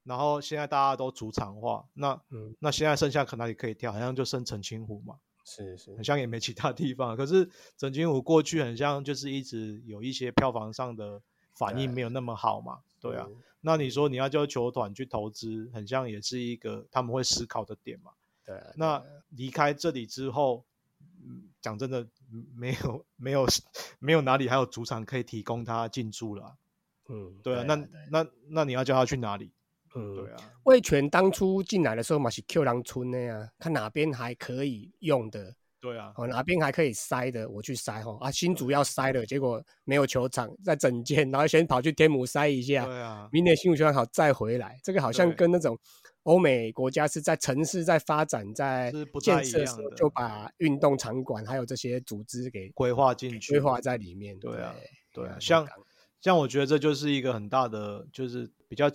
[0.05, 3.93] 然后现在大家都主场化，那嗯，那现在剩下可哪里可以跳？
[3.93, 7.17] 好像就剩澄清湖嘛，是是很，像也没其他地方。
[7.17, 11.23] 可是曾经我过去很像就是一直有一些票房上的
[11.55, 13.25] 反应没有那么好嘛，对啊。
[13.31, 18.13] 嗯那你说你要叫球团去投资，很像也是一个他们会思考的点嘛。
[18.45, 20.65] 对啊，那离开这里之后，
[21.25, 23.45] 嗯，讲真的，嗯没有没有
[23.99, 26.53] 没有哪里还有主场可以提供他进驻了啊、
[27.09, 27.75] 嗯，对啊，那
[28.09, 29.51] 那那你要叫他去哪里？
[29.97, 38.19] 嗯，对啊，魏权当初进来的时候嘛是 Q 狼村的呀，看哪边还可以用的，对啊，哦，哪边还可以塞的，我去塞哦。
[38.21, 45.79] 啊，新主要塞了，结果没有球场，在整间，然后先跑去天母塞一下，对啊，明年新武球场好再回来，这个好像跟那种
[46.25, 54.39] 欧美国家是在城市在发展、在建设时候就把运动场馆还有这些组织给规划进去，规划在里面。
[54.41, 54.75] 对啊
[55.13, 55.37] 对啊。
[55.41, 55.67] 像
[56.21, 58.91] 像我觉得这就是一个很大的，就是比较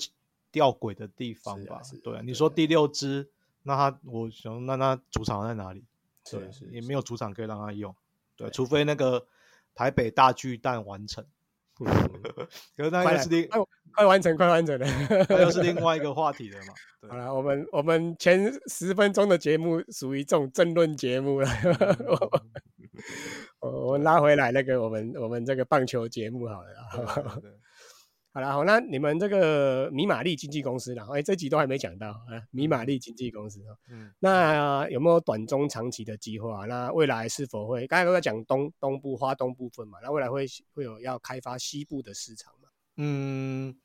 [0.52, 1.82] 吊诡的地方吧。
[1.84, 3.30] 是啊是对啊，你说第六支，
[3.64, 5.84] 那他我想那他主场在哪里？
[6.24, 7.96] 是对也没有主场可以让他用。
[8.36, 9.26] 对，除非那个
[9.74, 11.26] 台北大巨蛋完成，
[11.82, 11.88] 嗯
[12.78, 13.60] 可是那快来又是另快
[13.94, 14.86] 快完成，快完成了。
[15.30, 16.74] 那又是另外一 个话题了嘛。
[17.02, 21.48] 对好，了，我们我们前十分钟的节目属于这种争论节目了。
[23.60, 27.52] 我我们拉回来那个我们我们这个棒球节目好了
[28.34, 36.66] 好啦，好，那你们这个米玛丽经纪公司啦，哎，这集都还没讲到啊，米玛丽经纪公司哦，嗯，那有没有短中长期的计划？
[36.66, 37.86] 那未来是否会？
[37.88, 42.70] 刚才都在讲东东部花东部分嘛，那未来会会有要开发西部的市场嘛？
[42.96, 43.76] 嗯，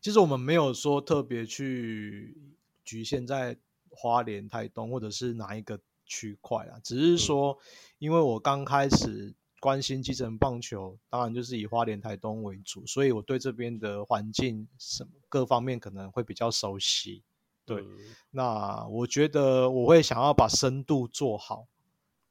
[0.00, 3.56] 其实我们没有说特别去局限在
[3.90, 7.58] 花莲、台东或者是哪一个区块啊，只是说，
[7.98, 9.34] 因为我刚开始
[9.66, 17.24] 关心基层棒球，当然就是以花莲、台东为主，所以我对这边的环境什么各方面可能会比较熟悉。
[17.64, 17.98] 对，嗯
[18.30, 21.66] 那我觉得我会想要把深度做好，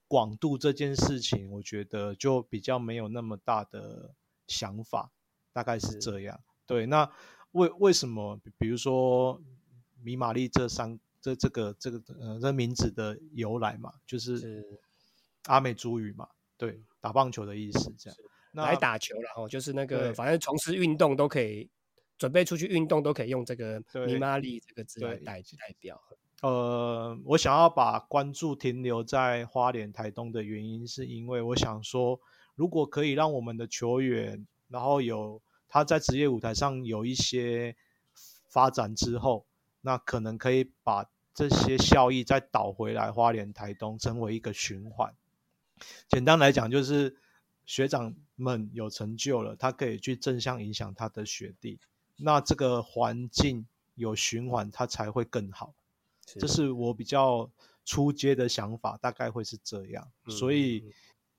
[0.08, 4.16] 广度这件事情，我觉得就比较没有那么大的
[4.48, 5.12] 想法，
[5.52, 6.40] 大概是是这样。
[6.66, 7.12] 对，那
[7.52, 8.38] 为为什么？
[8.38, 9.42] 比比如说
[10.02, 14.80] 米玛丽这三这这个这个呃这名字的由来嘛，就是是
[15.48, 18.18] 阿美族语嘛，对，打棒球的意思这样。
[18.52, 21.70] 那来打球了哦，就是那个反正从事运动都可以，
[22.18, 26.02] 准备出去运动都可以用这个对米玛丽这个字来对代代表。
[26.42, 32.20] 呃，我想要把关注停留在花莲、台东的原因，是因为我想说，
[32.56, 35.40] 如果可以让我们的球员，然后有
[35.70, 37.76] 他在职业舞台上有一些
[38.50, 39.46] 发展之后，
[39.82, 45.14] 那可能可以把这些效益再导回来花莲、台东，成为一个循环。
[46.08, 47.16] 简单来讲，就是
[47.66, 51.80] 学长们有成就了，他可以去正向影响他的学弟，
[52.18, 55.74] 那这个环境有循环，他才会更好。
[56.26, 57.50] 这是我比较
[57.84, 60.94] 出街的想法，大概会是这样，所以嗯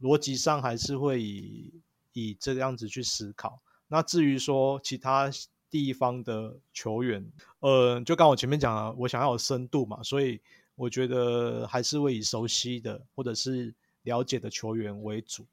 [0.09, 1.73] 逻辑上还是会以
[2.13, 3.61] 以这个样子去思考。
[3.89, 5.31] 那至于说其他
[5.71, 7.25] 地方的球员，
[7.61, 10.41] 呃，就刚我前面讲了，我想要有深度嘛，所以
[10.75, 13.75] 我觉得还是会以熟悉的或者是
[14.07, 15.45] 了解的球员为主，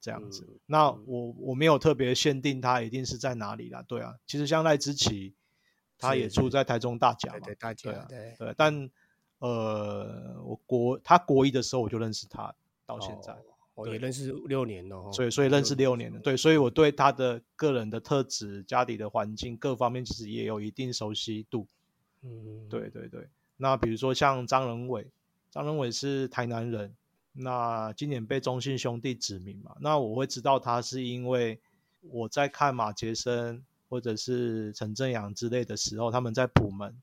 [0.00, 0.44] 这样子。
[0.48, 5.34] 嗯那我我没有特别限定他一定是在哪里啦，对啊，其实像赖之奇，
[5.98, 8.90] 他也住在台中大甲嘛，对对，大甲对啊对对，但
[9.38, 12.54] 呃，我国他国一的时候我就认识他，
[12.86, 13.42] 到现在，哦
[13.74, 21.66] 我对也认识六年了哦，所以所以认识六年了，对，所以我对他的个人的特质、家里的环境各方面其实也有一定熟悉度，
[22.22, 23.26] 嗯，对对对。
[23.56, 25.06] 那比如说像张仁伟，
[25.50, 26.94] 张仁伟是台南人，
[27.32, 31.58] 那今年被中信兄弟指名嘛，那我会知道他是因为
[32.02, 36.94] 我在看马杰森或者是陈正阳之类的时候，他们在普门，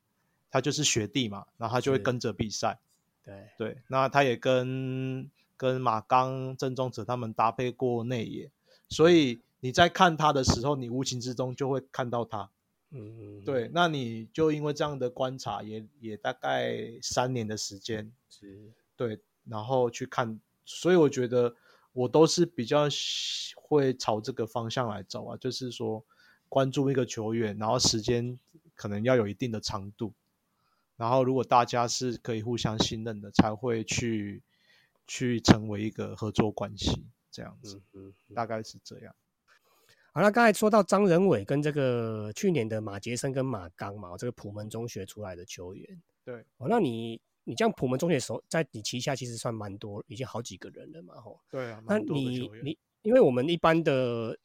[0.50, 2.78] 他就是学弟嘛，然后他就会跟着比赛。
[3.22, 8.50] 对，对，那他也跟跟马刚、郑宗哲他们搭配过内野，
[8.88, 12.48] 所以你在看他的时候，你无形之中就会看到他。
[12.92, 21.54] 嗯嗯，对，那你就因为这样的观察也，也大概三年的时间，是，对，然后去看，所以我觉得
[21.92, 26.04] 我都是比较喜会朝这个方向来走啊，就是说
[26.48, 28.38] 关注一个球员，然后时间
[28.74, 30.12] 可能要有一定的长度，
[30.96, 34.42] 然后如果大家是可以互相信任的，才会去
[35.06, 38.34] 去成为一个合作关系，这样子，嗯嗯嗯。
[38.34, 39.14] 大概是这样。
[40.12, 51.40] 好，那刚才说到张仁伟跟这个去年的马杰森跟马刚嘛，这个普门中学出来的球员，对，哦，那你你这样普门中学手在你旗下其实算蛮多，已经好几个人了嘛，吼。
[51.50, 54.38] 对啊，那你你，因为我们一般的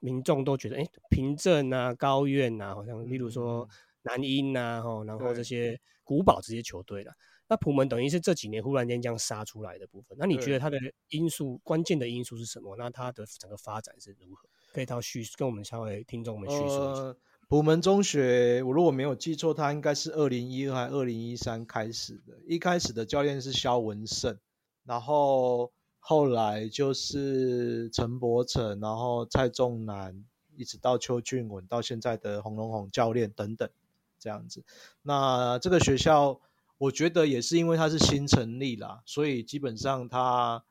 [0.00, 3.68] 民众都觉得，哎，平镇啊、高院啊，好像例如说嗯
[4.02, 7.14] 南英啊，吼，然后这些古堡这些球队啦。
[7.48, 12.76] 那普门等于是这几年忽然间这样杀出来的部分，那你觉得它的因素关键的因素是什么？
[12.76, 14.48] 那它的整个发展是如何？
[14.72, 16.74] 可以到叙跟我们稍微听众们叙述一下。
[16.76, 17.16] 呃，
[17.50, 22.38] 普门中学，我如果没有记错，它应该是二零一二还二零一三开始的。
[22.46, 24.38] 一开始的教练是肖文胜，
[24.84, 33.68] 然后后来就是陈柏成，然后蔡仲南，一直到邱俊文，到现在的洪龙宏教练等等
[34.20, 34.62] 这样子。
[35.02, 36.40] 那这个学校，
[36.78, 40.62] 我觉得也是因为它是新成立啦，所以基本上它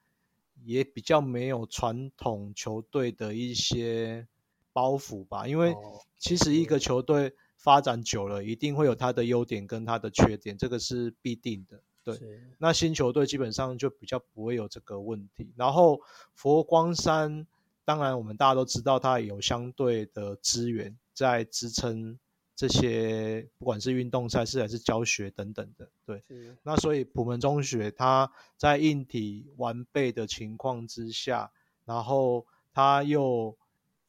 [0.63, 4.29] 也比较没有传统球队的一些
[4.73, 11.81] 包袱吧，因为哦其实一个球队发展久了，一定会有它的优点跟它的缺点，这个是必定的。
[12.03, 12.17] 对，
[12.57, 15.51] 那新球队基本上就比较不会有这个问题。
[15.55, 16.01] 然后
[16.33, 17.45] 佛光山，
[17.85, 22.17] 当然我们大家都知道，它有相对的资源在支撑
[22.55, 25.89] 这些，不管是运动赛事还是教学等等的。
[26.05, 26.23] 对，
[26.63, 31.51] 那所以普门中学它在硬体完备的情况之下，
[31.85, 33.55] 然后它又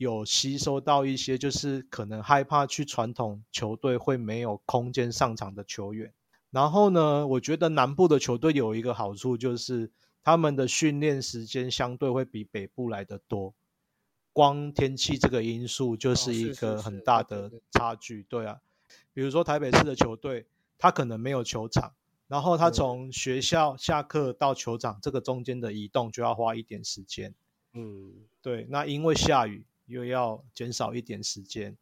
[0.01, 6.15] 有吸收到一些就是可能害怕去传统球队会没有空间上场的球员。
[6.51, 9.91] 然后呢，我觉得南部的球队有一个好处就是
[10.23, 13.53] 他们的训练时间相对会比北部来的多。
[14.33, 18.61] 光天气这个因素就是一个很大的差距，对啊。
[19.13, 20.47] 比如说台北市的球队，
[20.79, 21.93] 他可能没有球场，
[22.27, 27.35] 然后他从学校下课到球场这个中间的移动就要花一点时间。
[27.75, 31.77] 嗯对，那因为下雨又要减少一点时间，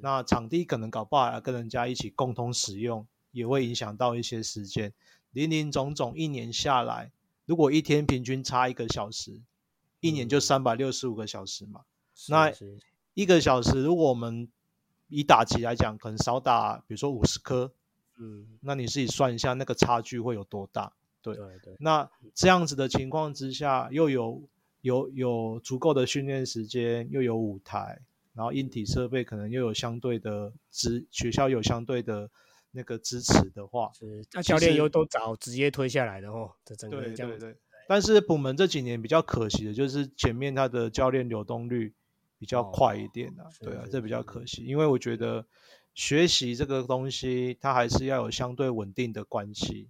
[0.00, 4.92] 那场地可能搞不好还要跟人家一起共同使用，也会影响到一些时间。
[5.30, 7.12] 林林总总一年下来，
[7.46, 9.40] 如果一天平均差一个小时，
[10.00, 11.82] 一年就嗯三百六十五个小时嘛。
[12.28, 12.52] 那
[13.14, 14.50] 一个小时，如果我们
[15.08, 17.72] 以打击来讲，可能少打，比如说五十颗，
[18.18, 20.92] 嗯那你自己算一下，那个差距会有多大？
[21.22, 24.42] 对对对那这样子的情况之下，又有
[24.82, 28.00] 有有足够的训练时间，又有舞台，
[28.34, 32.30] 然后硬体设备可能又有相对的支，学校有相对的
[32.72, 37.58] 那个支持的话，是，那教练又都找直接推下来的哦，这整个对这样子对对。
[37.88, 41.92] 但是普门这几年比较可惜的就是前面他的教练流动率
[42.38, 45.46] 比较快一点啊，对啊，这比较可惜，因为我觉得
[45.94, 49.88] 学习这个东西，它还是要有相对稳定的关系。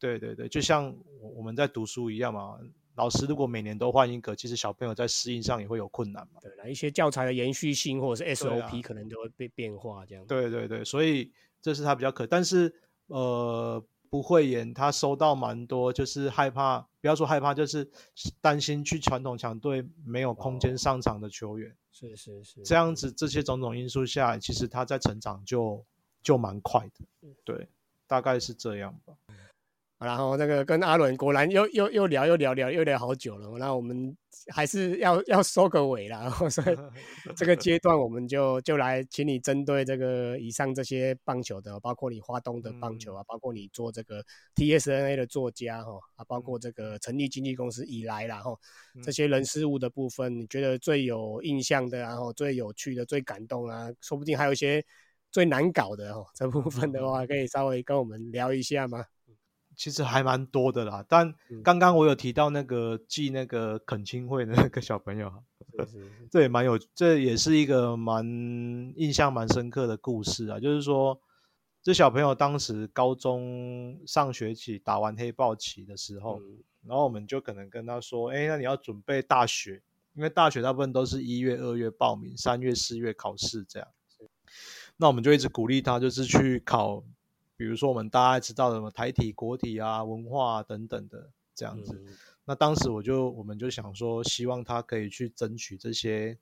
[0.00, 2.58] 对对对，就像我我们在读书一样嘛，
[2.96, 6.40] 老师如果每年都换一个，其实小朋友在适应上也会有困难嘛。
[6.40, 10.24] 对啦，一些教材的延续性或者是 SOP 可能都会被变化这样。
[10.26, 12.72] 对对对，所以这是他比较可，但是
[13.08, 17.90] 呃，不会演他收到蛮多，就是害怕，不要说害怕，就是
[18.40, 25.84] 担心去传统强队没有空间哦上场的球员，是是是，这样子这些种种因素下来，其实他在成长就
[26.22, 27.66] 就蛮快的，嗯对，
[28.06, 29.14] 大概是这样吧。
[30.04, 34.16] 好然后那个跟阿伦果然又又又聊又聊聊又聊好久了，那我们
[34.52, 36.76] 还是要要收个尾了，然 后所以
[37.36, 44.24] 这个阶段我们就就来请你针对这个以上这些棒球的，包括你花东的棒球啊，包括你做这个
[44.54, 48.56] TSNA 的作家哈啊，包括这个成立经纪公司以来啦哈，
[49.02, 54.84] 这些人事物的部分，你觉得最有印象的，然后最有趣的、最感动啊，说不定还有一些
[55.30, 59.04] 最难搞的哦，这部分的话 可以稍微跟我们聊一下吗？
[59.76, 65.32] 其实还蛮多的啦，但嗯刚刚我有提到那个记那个恳亲会的那个小朋友，
[65.78, 68.24] 是是是 这也蛮有，这也是一个蛮
[68.96, 70.58] 印象蛮深刻的故事啊。
[70.60, 71.20] 就是说，
[71.82, 83.88] 这小朋友当时高中上学期打完黑豹棋的时候，嗯然后我们就可能跟他说，哎，那你要准备大学，因为大学大部分都是一月、二月报名，三月、四月考试这样。
[84.96, 87.02] 那我们就一直鼓励他，就是去考，
[87.64, 91.94] 比如说我们大家知道的什么台体、国体啊、文化、啊、等等的这样子。
[92.06, 92.12] 嗯
[92.46, 96.36] 那当时我就我们就想说，希望他可以去争取这些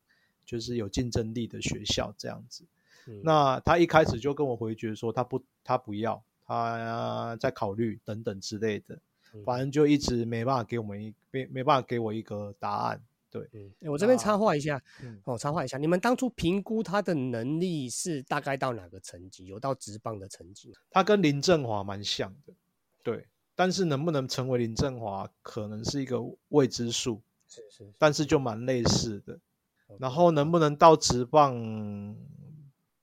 [0.45, 2.65] 就是有竞争力的学校这样子。
[3.07, 8.99] 嗯那他一开始就跟我回绝说他不他不要，他在考虑等等之类的，
[9.33, 13.01] 嗯反正就一直没办法给我们一没没办法给我一个答案。
[13.33, 19.47] 对，嗯，诶我这边插那话一下，嗯，哦，插话一下，你们当初评估他的能力是大概到哪个层级？
[19.47, 20.75] 有到职棒的层级吗？
[20.91, 22.53] 他跟林振华蛮像的，
[23.03, 26.19] 对，但是能不能成为林振华，可能是一个
[26.49, 29.41] 未知数，是是，但是就蛮类似的。
[29.99, 32.17] 然后能不能到职棒，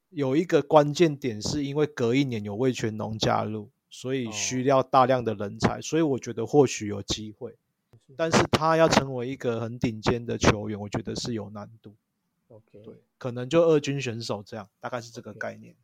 [0.10, 7.56] 有一个关键点是因为隔一年有魏全龙加入，所以需哦要大量的人才，所以我觉得或许有机会。
[8.18, 11.96] 但是他要成为一个很顶尖的球员，我觉得是有难度。
[12.48, 15.76] OK，对，可能就二军选手这样，大概是这个概念。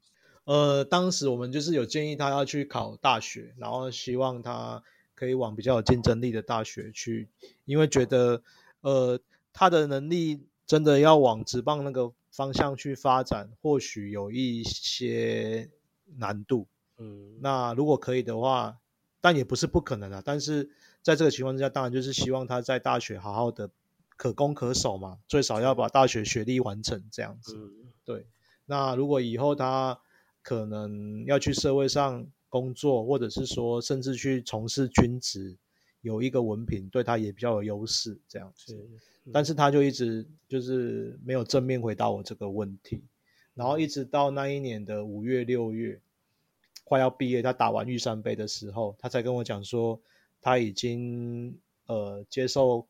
[0.45, 7.27] 呃，当时我们就是有建议他要去考大学，然后希望他可以往比较有竞争力的大学去，
[7.65, 8.41] 因为觉得
[8.81, 9.19] 呃
[9.53, 15.69] 他的能力真的要往职棒那个方向去发展，或许有一些
[16.17, 16.67] 难度。
[16.97, 18.77] 嗯，那如果可以的话，
[19.21, 20.21] 但也不是不可能啊。
[20.23, 20.69] 但是
[21.05, 23.69] 在这个情况之下，当然就是希望他在大学好好的
[24.17, 27.55] 可攻可守嘛，最少要把大学学历完成这样子。
[27.55, 28.25] 嗯对，
[28.65, 29.99] 那如果以后他
[30.41, 35.55] 可能要去社会上工作，或者是说甚至去从事军职，
[36.01, 38.73] 有一个文凭，对他也比较有优势这样子。
[38.73, 43.03] 是，但是他就一直就是没有正面回答我这个问题，
[43.53, 46.01] 然后一直到那一年的五月六月，
[46.83, 50.01] 快要毕业，他打完玉山杯的时候，他才跟我讲说
[50.45, 52.85] 他已经呃接受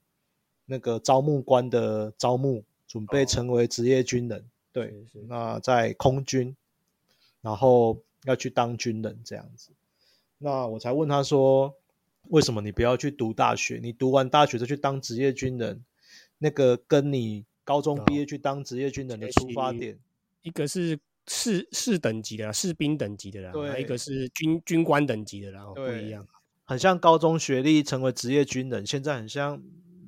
[0.66, 4.43] 那个招募官的招募，准备哦成为职业军人。
[4.74, 6.53] 对是是，那在空军，
[7.39, 9.72] 然后要去当军人这样子。
[10.38, 11.74] 那我才问他说，
[12.28, 13.80] 为什么你不要去读大学？
[13.82, 15.82] 你读完大学再去当职业军人，
[16.39, 19.97] 那个跟你高中毕业去当职业军人的出发点，
[20.41, 26.28] 一个是士士等级的啦，士兵等级的啦，还有一个是军军官等级的啦，哦不一样。
[26.66, 29.61] 很像高中学历成为职业军人，现在很像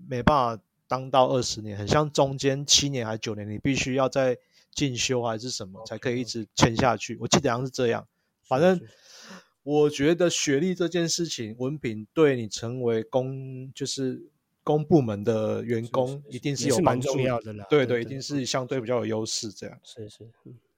[0.10, 4.38] 没办法当到二十年，很像中间七年还九年，你必须要在
[4.74, 7.18] 进修还是什么才可以一直签下去。
[7.22, 8.08] 我记得好像是这样。
[8.43, 8.91] 反正是是
[9.64, 14.30] 我觉得学历这件事情，文凭对你成为公就是
[14.64, 17.66] 公部门的员工，一定是有帮助重要的啦。
[17.70, 19.78] 对对，一定是相对比较有优势这样。
[19.84, 20.20] 是是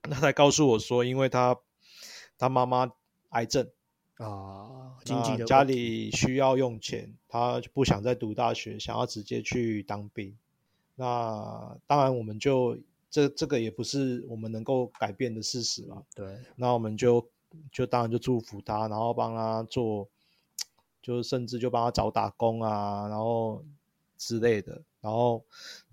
[0.02, 1.56] 那他才告诉我说，因为他
[2.36, 2.90] 他妈妈
[3.30, 3.70] 癌症，
[4.20, 10.36] 啊，经济那家里需要用钱，他不想再读大学，想要直接去当兵。
[10.94, 12.76] 那当然，我们就
[13.10, 16.02] 这这个也不是我们能够改变的事实嘛。
[16.14, 17.26] 对那我们就
[17.72, 20.06] 就当然就祝福他，然后帮他做，
[21.00, 23.64] 就甚至就帮他找打工啊，然后
[24.18, 24.82] 之类的。
[25.00, 25.42] 然后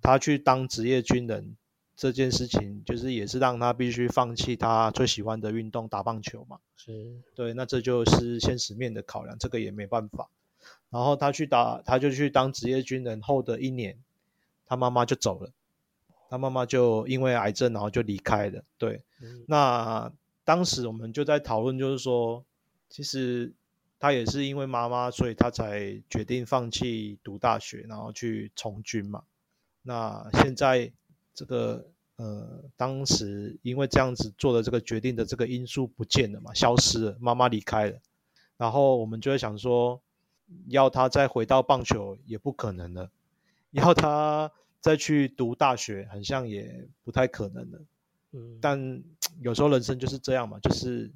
[0.02, 1.56] 他去当职业军人
[1.98, 6.60] 这件事情，就是也是让他必须放弃他最喜欢的运动打棒球嘛。
[6.78, 10.30] 是对，那这就是现实面的考量，这个也没办法。
[10.92, 13.98] 然后他去打，他就去当职业军人后的一年，
[14.68, 15.52] 他妈妈就走了，
[16.30, 18.64] 他妈妈就因为癌症，然后就离开了。
[18.78, 20.12] 对，嗯那
[20.46, 22.46] 当时我们就在讨论，就是说，
[22.90, 23.52] 其实
[24.00, 29.24] 他也是因为妈妈，所以他才决定放弃读大学，然后去从军嘛。
[29.82, 30.92] 那现在
[31.38, 31.86] 这个
[32.16, 38.00] 呃，当时因为这样子做的这个决定的这个因素不见了嘛，消失了，妈妈离开了，
[38.58, 40.02] 然后我们就会想说，
[40.70, 43.12] 要他再回到棒球也不可能了，
[43.70, 47.80] 要他再去读大学，好像也不太可能了。
[48.32, 49.04] 嗯，但
[49.40, 51.12] 有时候人生就是这样嘛，就是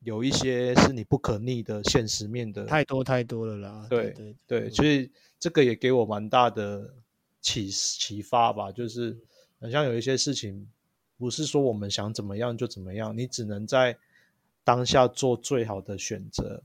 [0.00, 3.86] 有一些是你不可逆的现实面的，太多太多了啦。
[3.88, 5.10] 对对对对，所以
[5.40, 6.92] 这个也给我蛮大的
[7.40, 9.18] 启启发吧，就是
[9.62, 10.68] 好像有一些事情
[11.16, 13.96] 不是说我们想怎么样就怎么样，你只能在
[14.64, 16.60] 当下做最好的选择，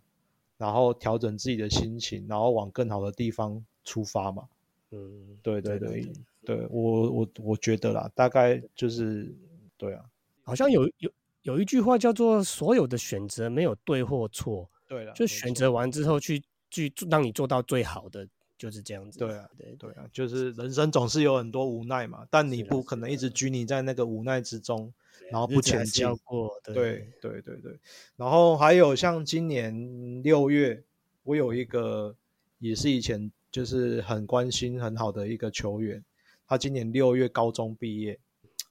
[0.57, 4.47] 然后调整自己的心情，然后往更好的地方出发嘛。
[4.91, 9.31] 嗯，对对对对，对我我我觉得啦，大概就是
[9.77, 10.03] 对啊，
[10.41, 11.11] 好像有有
[11.43, 16.41] 有一句话叫做“所有的选择没有对或错”，对了，就选择完之后去
[16.71, 18.27] 去做让你做到最好的
[18.57, 19.19] 就是这样子。
[19.19, 24.91] 对啊，对对啊，就是人生总是有很多无奈嘛，但你不可能一直拘泥在那个无奈之中，
[25.31, 26.07] 然后不前进。
[26.23, 26.59] 过。
[26.63, 27.79] 对对对对，
[28.15, 30.83] 然后还有像今年六月，
[31.23, 32.15] 我有一个
[32.59, 36.03] 也是以前就是很关心很好的一个球员，
[36.47, 38.19] 他今年六月高中毕业，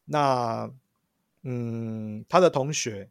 [0.05, 0.71] 那
[1.43, 3.09] 嗯，他的同学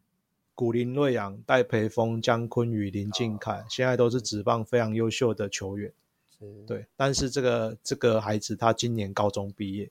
[0.54, 5.92] 古林瑞阳、戴培峰、姜坤宇、林敬凯，现在都是职棒非常优秀的球员。
[6.38, 9.90] 是，对，但是这个这个孩子他今年高中毕业，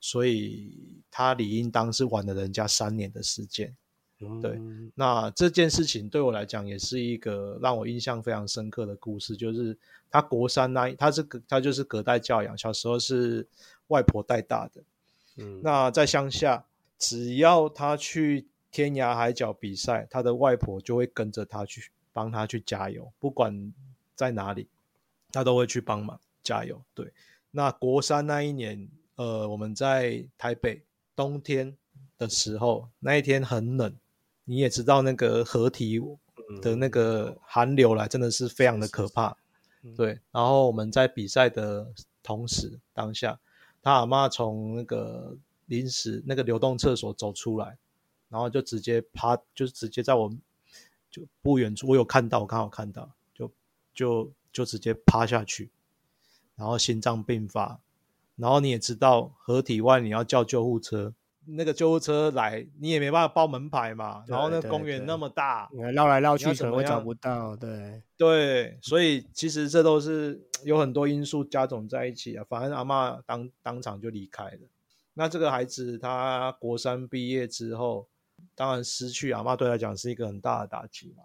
[0.00, 3.74] 所以他理应当是晚了人家三年的时间。
[4.42, 9.78] 对嗯那这件事情对我来讲也是一个让我印象非常深刻的故事，就是
[10.10, 13.46] 他国三那一他是隔他就是隔代教养，小时候是
[13.86, 14.82] 外婆带大的。
[15.36, 16.64] 嗯，那在乡下，
[16.98, 23.72] 只要他去天涯海角比赛，他的外婆就会跟着他去帮他去加油，不管
[24.16, 24.66] 在哪里，
[25.32, 26.82] 他都会去帮忙加油。
[26.94, 27.12] 对，
[27.50, 30.82] 那国三那一年，呃，我们在台北
[31.14, 31.76] 冬天
[32.16, 33.94] 的时候，那一天很冷，
[34.44, 36.00] 你也知道那个河堤
[36.62, 39.36] 的那个寒流来，真的是非常的可怕。
[39.82, 41.86] 嗯对，然后我们在比赛的
[42.22, 43.38] 同时当下，
[43.80, 47.78] 他阿妈从那个临时那个流动厕所走出来，
[48.28, 50.32] 然后就直接趴，就是直接在我
[51.10, 53.50] 就不远处，我有看到，我刚好看到，就
[53.94, 55.70] 就就直接趴下去，
[56.56, 57.80] 然后心脏病发，
[58.36, 61.12] 然后你也知道合体外你要叫救护车，
[61.46, 67.56] 那个救护车来你也没办法报门牌嘛，然后那公园那么大，你绕来绕去你要可能会找不到。
[67.56, 72.44] 对，对，所以其实这都是 有很多因素加总在一起啊。
[72.48, 74.58] 反正阿嬷当当场就离开了。
[75.14, 78.06] 那这个孩子他国三毕业之后，
[78.54, 81.24] 当然失去阿嬷对他来讲是一个很大的打击嘛。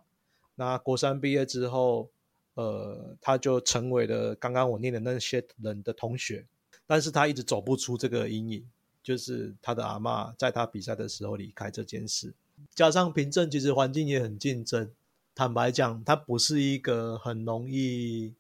[0.56, 2.10] 那国三毕业之后，
[2.56, 6.46] 呃，他就成为了刚刚我念的那些人的同学，
[6.86, 8.66] 但是他一直走不出这个阴影，
[9.02, 12.34] 就是他的阿嬷在他比赛的时候离开这件事。
[12.76, 14.92] 加上平镇其实环境也很竞争，
[15.34, 18.34] 坦白讲，它不是一个很容易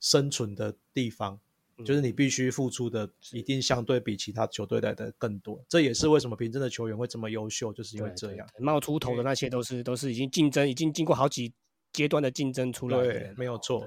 [0.00, 1.38] 生存的地方，
[1.84, 5.60] 就是你必须付出的一定相对比其他球队来的更多。
[5.68, 8.48] 这也是为什么平镇的球员会这么优秀，就是因为这样。
[8.56, 11.52] 对冒出头的那些都是都是已经竞争，已经经过好几
[11.92, 13.86] 阶段的竞争出来的对，没有错。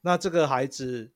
[0.00, 1.10] 那这个孩子，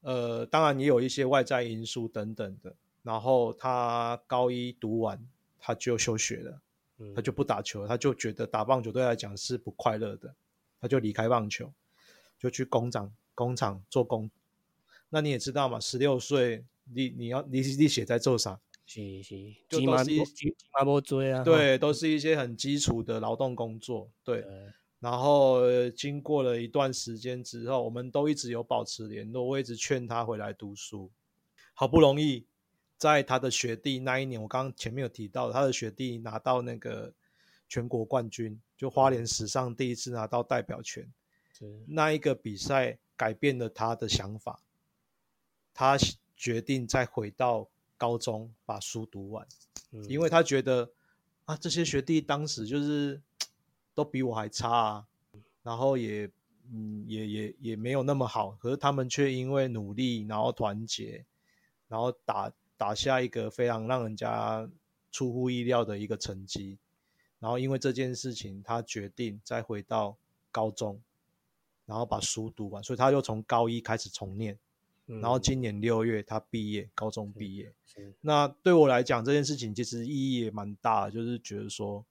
[0.00, 2.74] 呃，当然也有一些外在因素等等的。
[3.02, 5.24] 然后他高一读完，
[5.58, 6.60] 他就休学了。
[6.98, 10.34] 嗯他就不打球，他就觉得打棒球对他来讲是不快乐的，
[10.80, 11.70] 他就离开棒球，
[12.38, 14.30] 就去工厂工厂做工。
[15.10, 16.64] 那你也知道嘛，十六岁，
[16.94, 18.58] 你你要你你写在做啥？
[18.86, 19.36] 是是，
[19.68, 24.10] 就都是一鸡妈波追啊，对，都是一些很基础的劳动工作。
[24.24, 31.10] 对，对，然后呃经过了一段时间之后，我们都一直有保持联络，我一直劝他回来读书。
[31.74, 32.46] 好不容易
[32.96, 37.12] 在他的学弟那一年，我刚刚前面有提到，他的学弟拿到那个
[37.68, 41.06] 全国冠军，就花莲史上第一次拿到代表权。
[41.86, 44.60] 那一个比赛改变了他的想法，
[45.74, 45.98] 他
[46.34, 47.68] 决定再回到
[47.98, 49.46] 高中把书读完。
[49.92, 50.90] 嗯因为他觉得
[51.44, 53.20] 啊，这些学弟当时就是
[53.96, 55.06] 都比我还差啊，
[55.64, 56.30] 然后也
[56.70, 61.24] 嗯也也也没有那么好，可是他们却因为努力，然后团结，
[61.88, 64.68] 然后打打下一个非常让人家
[65.10, 66.78] 出乎意料的一个成绩，
[67.40, 70.16] 然后因为这件事情，他决定再回到
[70.52, 71.00] 高中，
[71.86, 74.58] 然后把书读完，所以他又从高一开始重念，
[75.06, 75.38] 然后。
[75.38, 77.72] 嗯今年六月他毕业，高中毕业。
[78.20, 82.04] 那对我来讲，这件事情其实意义也蛮大的，就是觉得说，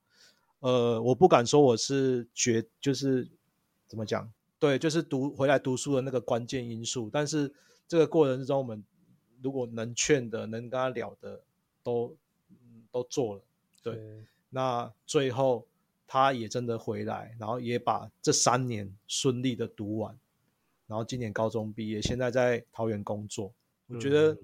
[0.66, 3.28] 呃，我不敢说我是绝，就是
[3.86, 7.54] 怎么讲，对，就是读回来读书的那个关键因素，但是
[7.86, 8.82] 这个过程之中，我们
[9.40, 11.40] 如果能劝的、能跟他聊的，
[11.84, 12.16] 都、
[12.48, 13.42] 嗯、都做了，
[13.80, 15.64] 对，那最后
[16.04, 20.18] 他也真的回来，然后也把这三年顺利的读完，
[20.88, 23.54] 然后今年高中毕业，现在在桃园工作，
[23.86, 24.32] 我觉得。
[24.32, 24.38] 嗯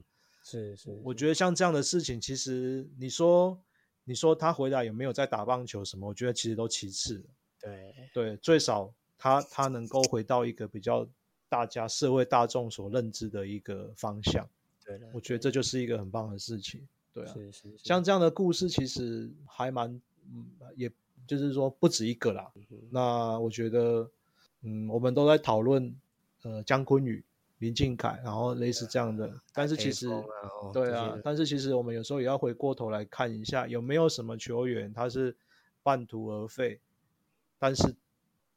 [0.45, 3.57] 是是，我觉得像这样的事情，其实你说
[4.05, 6.09] 你说他回来有没有在打棒球什么？
[6.09, 7.23] 我觉得其实都其次。
[7.61, 11.07] 对对，最少他他能够回到一个比较
[11.49, 14.49] 大家社会大众所认知的一个方向，
[14.85, 16.81] 对了，我觉得这就是一个很棒的事情。
[17.13, 19.89] 对啊，是是是像这样的故事其实还蛮，
[20.33, 20.91] 嗯，也
[21.27, 22.51] 就是说不止一个啦。
[22.91, 24.11] 那我觉得，
[24.63, 25.95] 嗯，我们都在讨论，
[26.43, 27.23] 呃，姜昆宇、
[27.63, 30.11] 林敬凯，然后类似这样的，但是其实。
[30.73, 35.37] 对啊，但是其实我们有时候也要回过头来看一下，有没有什么球员他是
[35.83, 36.81] 半途而废，
[37.59, 37.95] 但是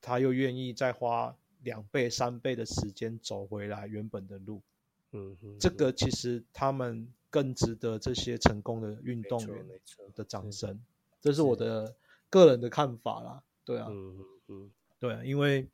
[0.01, 4.61] 他又愿意再花两倍、三倍的时间走回来原本的路。
[5.59, 9.65] 这个其实他们更值得这些成功的运动员
[10.15, 10.79] 的掌声，
[11.21, 11.95] 这是我的
[12.29, 13.43] 个人的看法啦。
[13.63, 15.67] 对啊，嗯嗯嗯，对啊，因为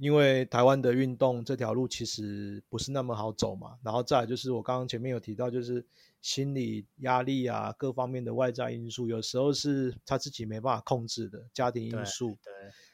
[0.00, 5.84] 因为台湾的运动这条路其实不是那么好走嘛，然后再来就是我刚刚前面有提到，就是
[6.22, 12.52] 心理压力啊，各方面的外在因素，有时候是他自己没办法控制的，家庭因素，对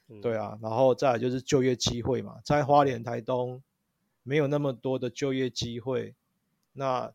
[0.08, 0.20] 嗯。
[0.20, 3.62] 对啊，然后再来就是就业机会嘛，在花莲、台东
[4.24, 6.12] 没有那么多的就业机会，
[6.72, 7.12] 那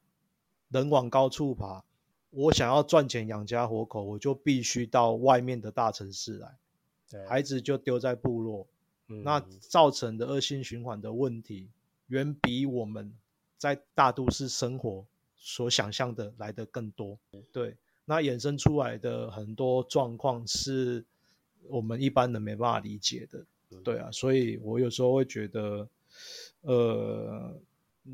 [0.70, 1.84] 人往高处爬，
[2.30, 6.58] 我想要赚钱养家活口，我就必须到外面的大城市来，
[7.28, 8.66] 孩子就丢在部落，
[9.12, 11.70] 嗯那造成的恶性循环的问题，
[12.08, 13.14] 远比我们
[13.58, 15.06] 在大都市生活
[15.36, 17.18] 所想象的来的更多。
[17.52, 21.04] 对，那衍生出来的很多状况是
[21.68, 23.46] 我们一般人没办法理解的。
[23.84, 25.88] 对啊，所以我有时候会觉得，
[26.62, 27.58] 呃，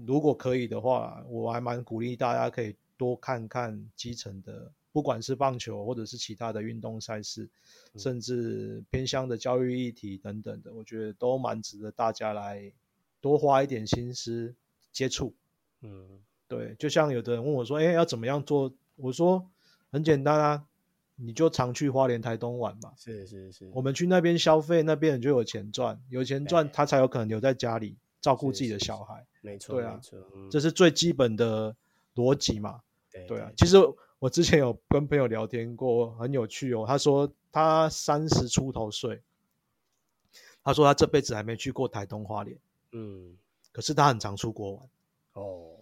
[0.06, 7.48] 如果可以的话，我还蛮鼓励大家可以多看看基层的，不管是棒球或者是其他的运动赛事，
[7.98, 12.74] 甚至偏向的教育议题等等的，我觉得都蛮值得大家来
[13.22, 14.56] 多花一点心思
[14.92, 15.36] 接触。
[15.84, 19.48] 嗯对，就像有的人问我说：“哎，要怎么样做？”我说
[19.94, 20.66] ：“很简单啊，
[21.16, 22.92] 你就常去花莲、台东玩嘛。
[22.98, 29.28] 是是是，我们去那边消费，那边人就有钱赚，有钱赚，他才有可能留在家里照顾自己的是是小孩。
[29.42, 31.76] 没错对啊没错，嗯这是最基本的
[32.16, 32.82] 逻辑嘛。
[33.12, 33.78] 对对啊，其实
[34.20, 36.86] 我之前有跟朋友聊天过，很有趣哦。
[36.88, 39.22] 他说他三十出头岁，
[40.64, 42.58] 他说他这辈子还没去过台东花莲，
[42.92, 43.38] 嗯
[43.72, 44.90] 可是他很常出国玩。
[45.34, 45.76] 哦，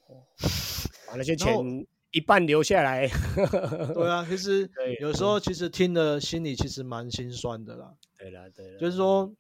[1.08, 3.08] 把那些 钱一半留下来，
[3.94, 4.70] 对啊，其实
[5.00, 7.96] 有时候其实听了心里其实蛮心酸的啦。
[8.18, 9.32] 对啦对啦，就是说，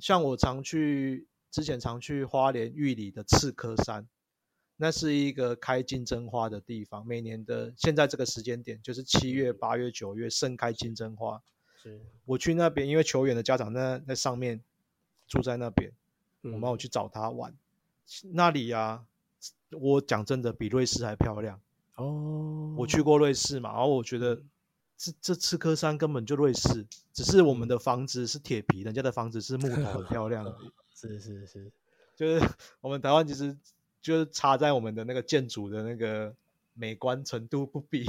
[0.00, 4.06] 像我常去之前常去花莲玉里的赤科山，
[4.82, 7.06] 那是一个开金针花的地方。
[7.06, 11.40] 每年的现在这个时间点，就是七月、八月、九月盛开金针花。
[11.80, 14.60] 是我去那边，因为球员的家长在在上面
[15.28, 15.92] 住在那边，
[16.40, 17.54] 我嗯们有去找他玩。
[18.32, 19.04] 那里啊，
[19.70, 21.60] 我讲真的比瑞士还漂亮。
[21.94, 24.42] 哦，我去过瑞士嘛，然后我觉得
[24.96, 30.44] 这这赤科山根本就瑞士，只是我们的房子是铁皮，人家的房子是木头，很漂亮。
[30.92, 31.70] 是是是，
[32.16, 32.44] 就是
[32.80, 33.56] 我们台湾其实
[34.02, 36.34] 就是差在我们的那个建筑的那个
[36.74, 38.04] 美观程度不比。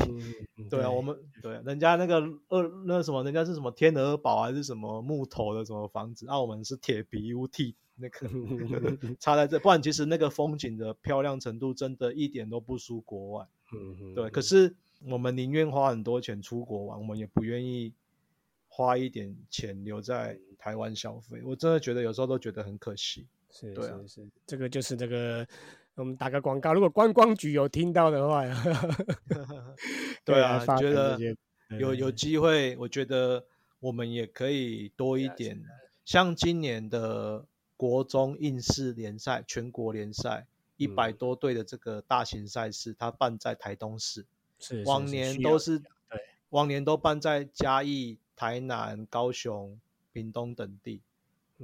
[0.56, 2.16] 嗯对啊，我们对啊，人家那个
[2.50, 8.28] 二那什么，人家是什么天鹅堡还是什么木头的什么房子，那、我们是铁皮屋替那个
[9.20, 13.48] 差在这，不然其实那个风景的漂亮程度真的一点都不输国外。
[13.74, 14.74] 嗯对，可是
[15.06, 17.94] 我们宁愿花很多钱出国玩，我们也不愿意
[18.70, 21.42] 花一点钱留在台湾消费。
[21.44, 23.28] 我真的觉得有时候都觉得很可惜。
[23.52, 25.46] 是对啊是是，这个就是这个。
[25.96, 28.44] 我们打个广告，如果观光局有听到的话，
[30.26, 31.20] 对啊，发觉得
[31.78, 33.46] 有有机会，我觉得
[33.80, 35.64] 我们也可以多一点，
[36.04, 37.46] 像今年的
[37.78, 41.18] 国中应试联赛、全国联赛一百嗯。
[41.18, 44.26] 多队的这个大型赛事，它办在台东市，
[44.60, 45.88] 是往年都是对。
[46.50, 49.80] 往年都办在嘉义、台南、高雄、
[50.12, 51.02] 屏东等地。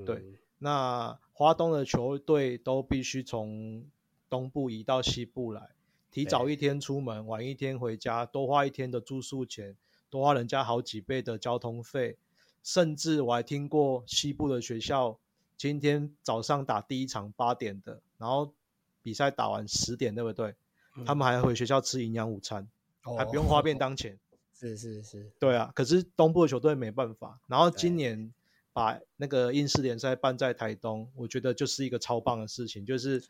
[0.06, 0.16] 对。
[0.18, 3.86] 嗯那华东的球队都必须从
[4.30, 5.70] 东部移到西部来，
[6.12, 9.76] 提早一天出门，晚一天回家，多花一天的住宿钱，
[10.10, 12.18] 多花人家好几倍的交通费，
[12.64, 15.18] 甚至我还听过西部的学校
[15.58, 18.54] 今天早上打第一场八点的，然后
[19.02, 20.56] 比赛打完十点，对不对？
[21.06, 22.68] 他们还回学校吃营养午餐，
[23.18, 24.20] 还不用花便哦当钱。
[24.54, 27.40] 是是是，对啊，可是东部的球队没办法。
[27.48, 28.34] 然后今年
[28.74, 33.24] 把那个英式联赛办在台东，我觉得就是一个超棒的事情，就是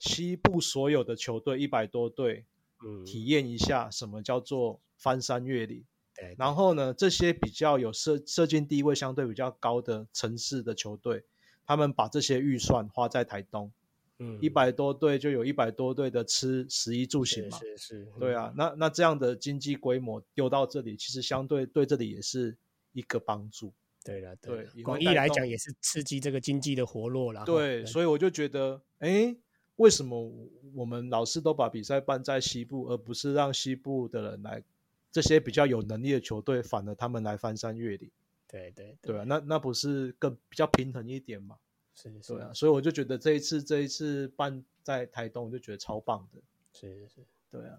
[0.00, 2.44] 西部所有的球队一百多队
[2.84, 5.84] 嗯，体验一下什么叫做翻山越岭。
[6.16, 11.24] 对，然后呢，这些比较有社社经地位相对比较高的城市的球队，
[11.66, 13.72] 他们把这些预算花在台东，
[14.20, 17.58] 嗯一百多队就有一百多队的吃食衣住行是嘛。
[17.58, 22.56] 是是，对啊，那那这样的经济规模丢到这里，其实相对对这里也是
[22.92, 23.72] 一个帮助。
[24.04, 27.42] 对了，对广义来讲也是刺激这个经济的活络了。
[27.44, 29.34] 对，所以我就觉得，哎，
[29.76, 30.32] 为什么
[30.74, 34.62] 我们老是都把比赛办在西部，而不是让西部的人来，
[35.10, 38.10] 这些比较有能力的球队，反而他们来翻山越岭？
[38.46, 41.56] 对对对啊，那那不是更比较平衡一点嘛？
[41.96, 46.40] 是对啊，所以我就觉得这一次这一次办在台东，我就觉得超棒的。
[46.72, 47.20] 是是是。
[47.50, 47.78] 对啊，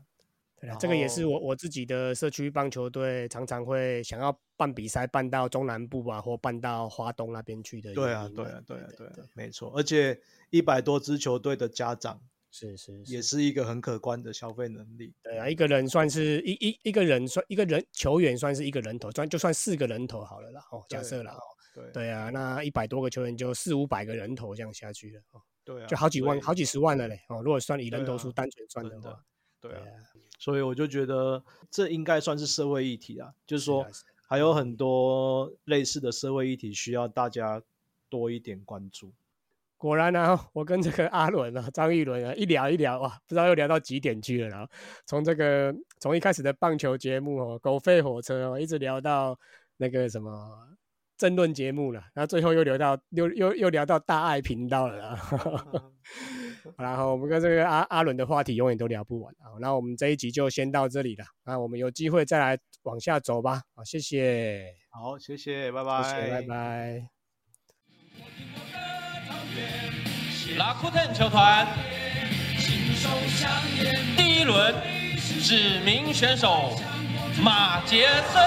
[0.59, 7.93] 对啊，然这个也是我我自己的社区棒球队常常会想要办比赛，办到中南部啊，或办到华东那边去的。
[7.93, 9.71] 对啊，对啊，对啊，对啊对，没错。
[9.75, 15.13] 而且一百多支球队的家长是是也是一个很可观的消费能力。
[15.21, 20.61] 对啊，一个人算是一一一个人算一个人球员算是一个人头，算就算四个人头好了啦。
[20.71, 21.41] 哦，假设啦哦。
[21.75, 25.41] 对对啊，那一百多个球员就四五百个人头这样下去了哦。
[25.65, 27.41] 对啊，就好几万、好几十万了嘞哦。
[27.43, 29.21] 如果算以人头数单纯算的话，
[29.59, 30.14] 对啊，啊，
[30.45, 33.83] 所以我就觉得这应该算是社会议题啊，就是说
[34.27, 37.59] 还有很多类似的社会议题需要大家
[38.11, 39.11] 多一点关注。
[39.75, 44.47] 果然啊， 我跟这个阿伦啊、张玉伦啊一聊一聊哇，不知道又聊到几点去了。
[44.49, 44.71] 然后
[45.07, 49.35] 从这个从一开始的棒球节目哦，狗吠火车哦，一直聊到
[49.77, 50.29] 那个什么
[51.17, 55.19] 争论节目了，然后最后又聊到又又又聊到大爱频道了啦。
[56.77, 59.53] 然后我们跟这个阿阿伦的话题永远都聊不完啊。
[59.59, 63.61] 那我们这一集就先到这里了，那我们有机会再来往下走吧。
[63.75, 67.09] 好，谢谢，好，谢谢，拜谢拜，谢，拜拜。
[70.57, 71.67] 拉库特球团
[74.15, 74.73] 第一轮
[75.41, 76.71] 指名选手
[77.43, 78.41] 马杰森，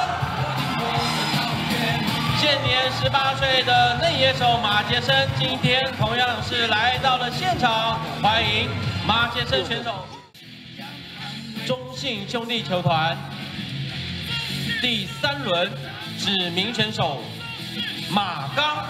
[2.41, 8.71] 现年十八岁的内野手马杰森，今天同样是来到了现场，欢迎
[9.05, 10.07] 马杰森选手。
[11.67, 13.19] 中信兄弟球团
[14.81, 15.69] 第三轮
[16.17, 17.21] 指名选手
[18.09, 18.87] 马刚。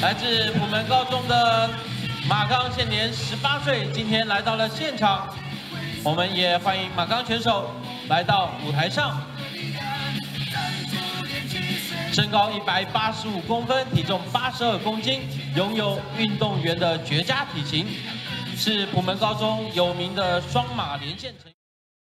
[0.00, 1.68] 来自普门高中的
[2.26, 5.28] 马刚，现年十八岁，今天来到了现场。
[6.02, 7.70] 我们也欢迎马刚选手
[8.08, 9.20] 来到舞台上。
[12.12, 15.22] 身高一百八十五公分，体重八十二公斤，
[15.54, 17.86] 拥有运动员的绝佳体型，
[18.56, 21.52] 是普门高中有名的双马连线成。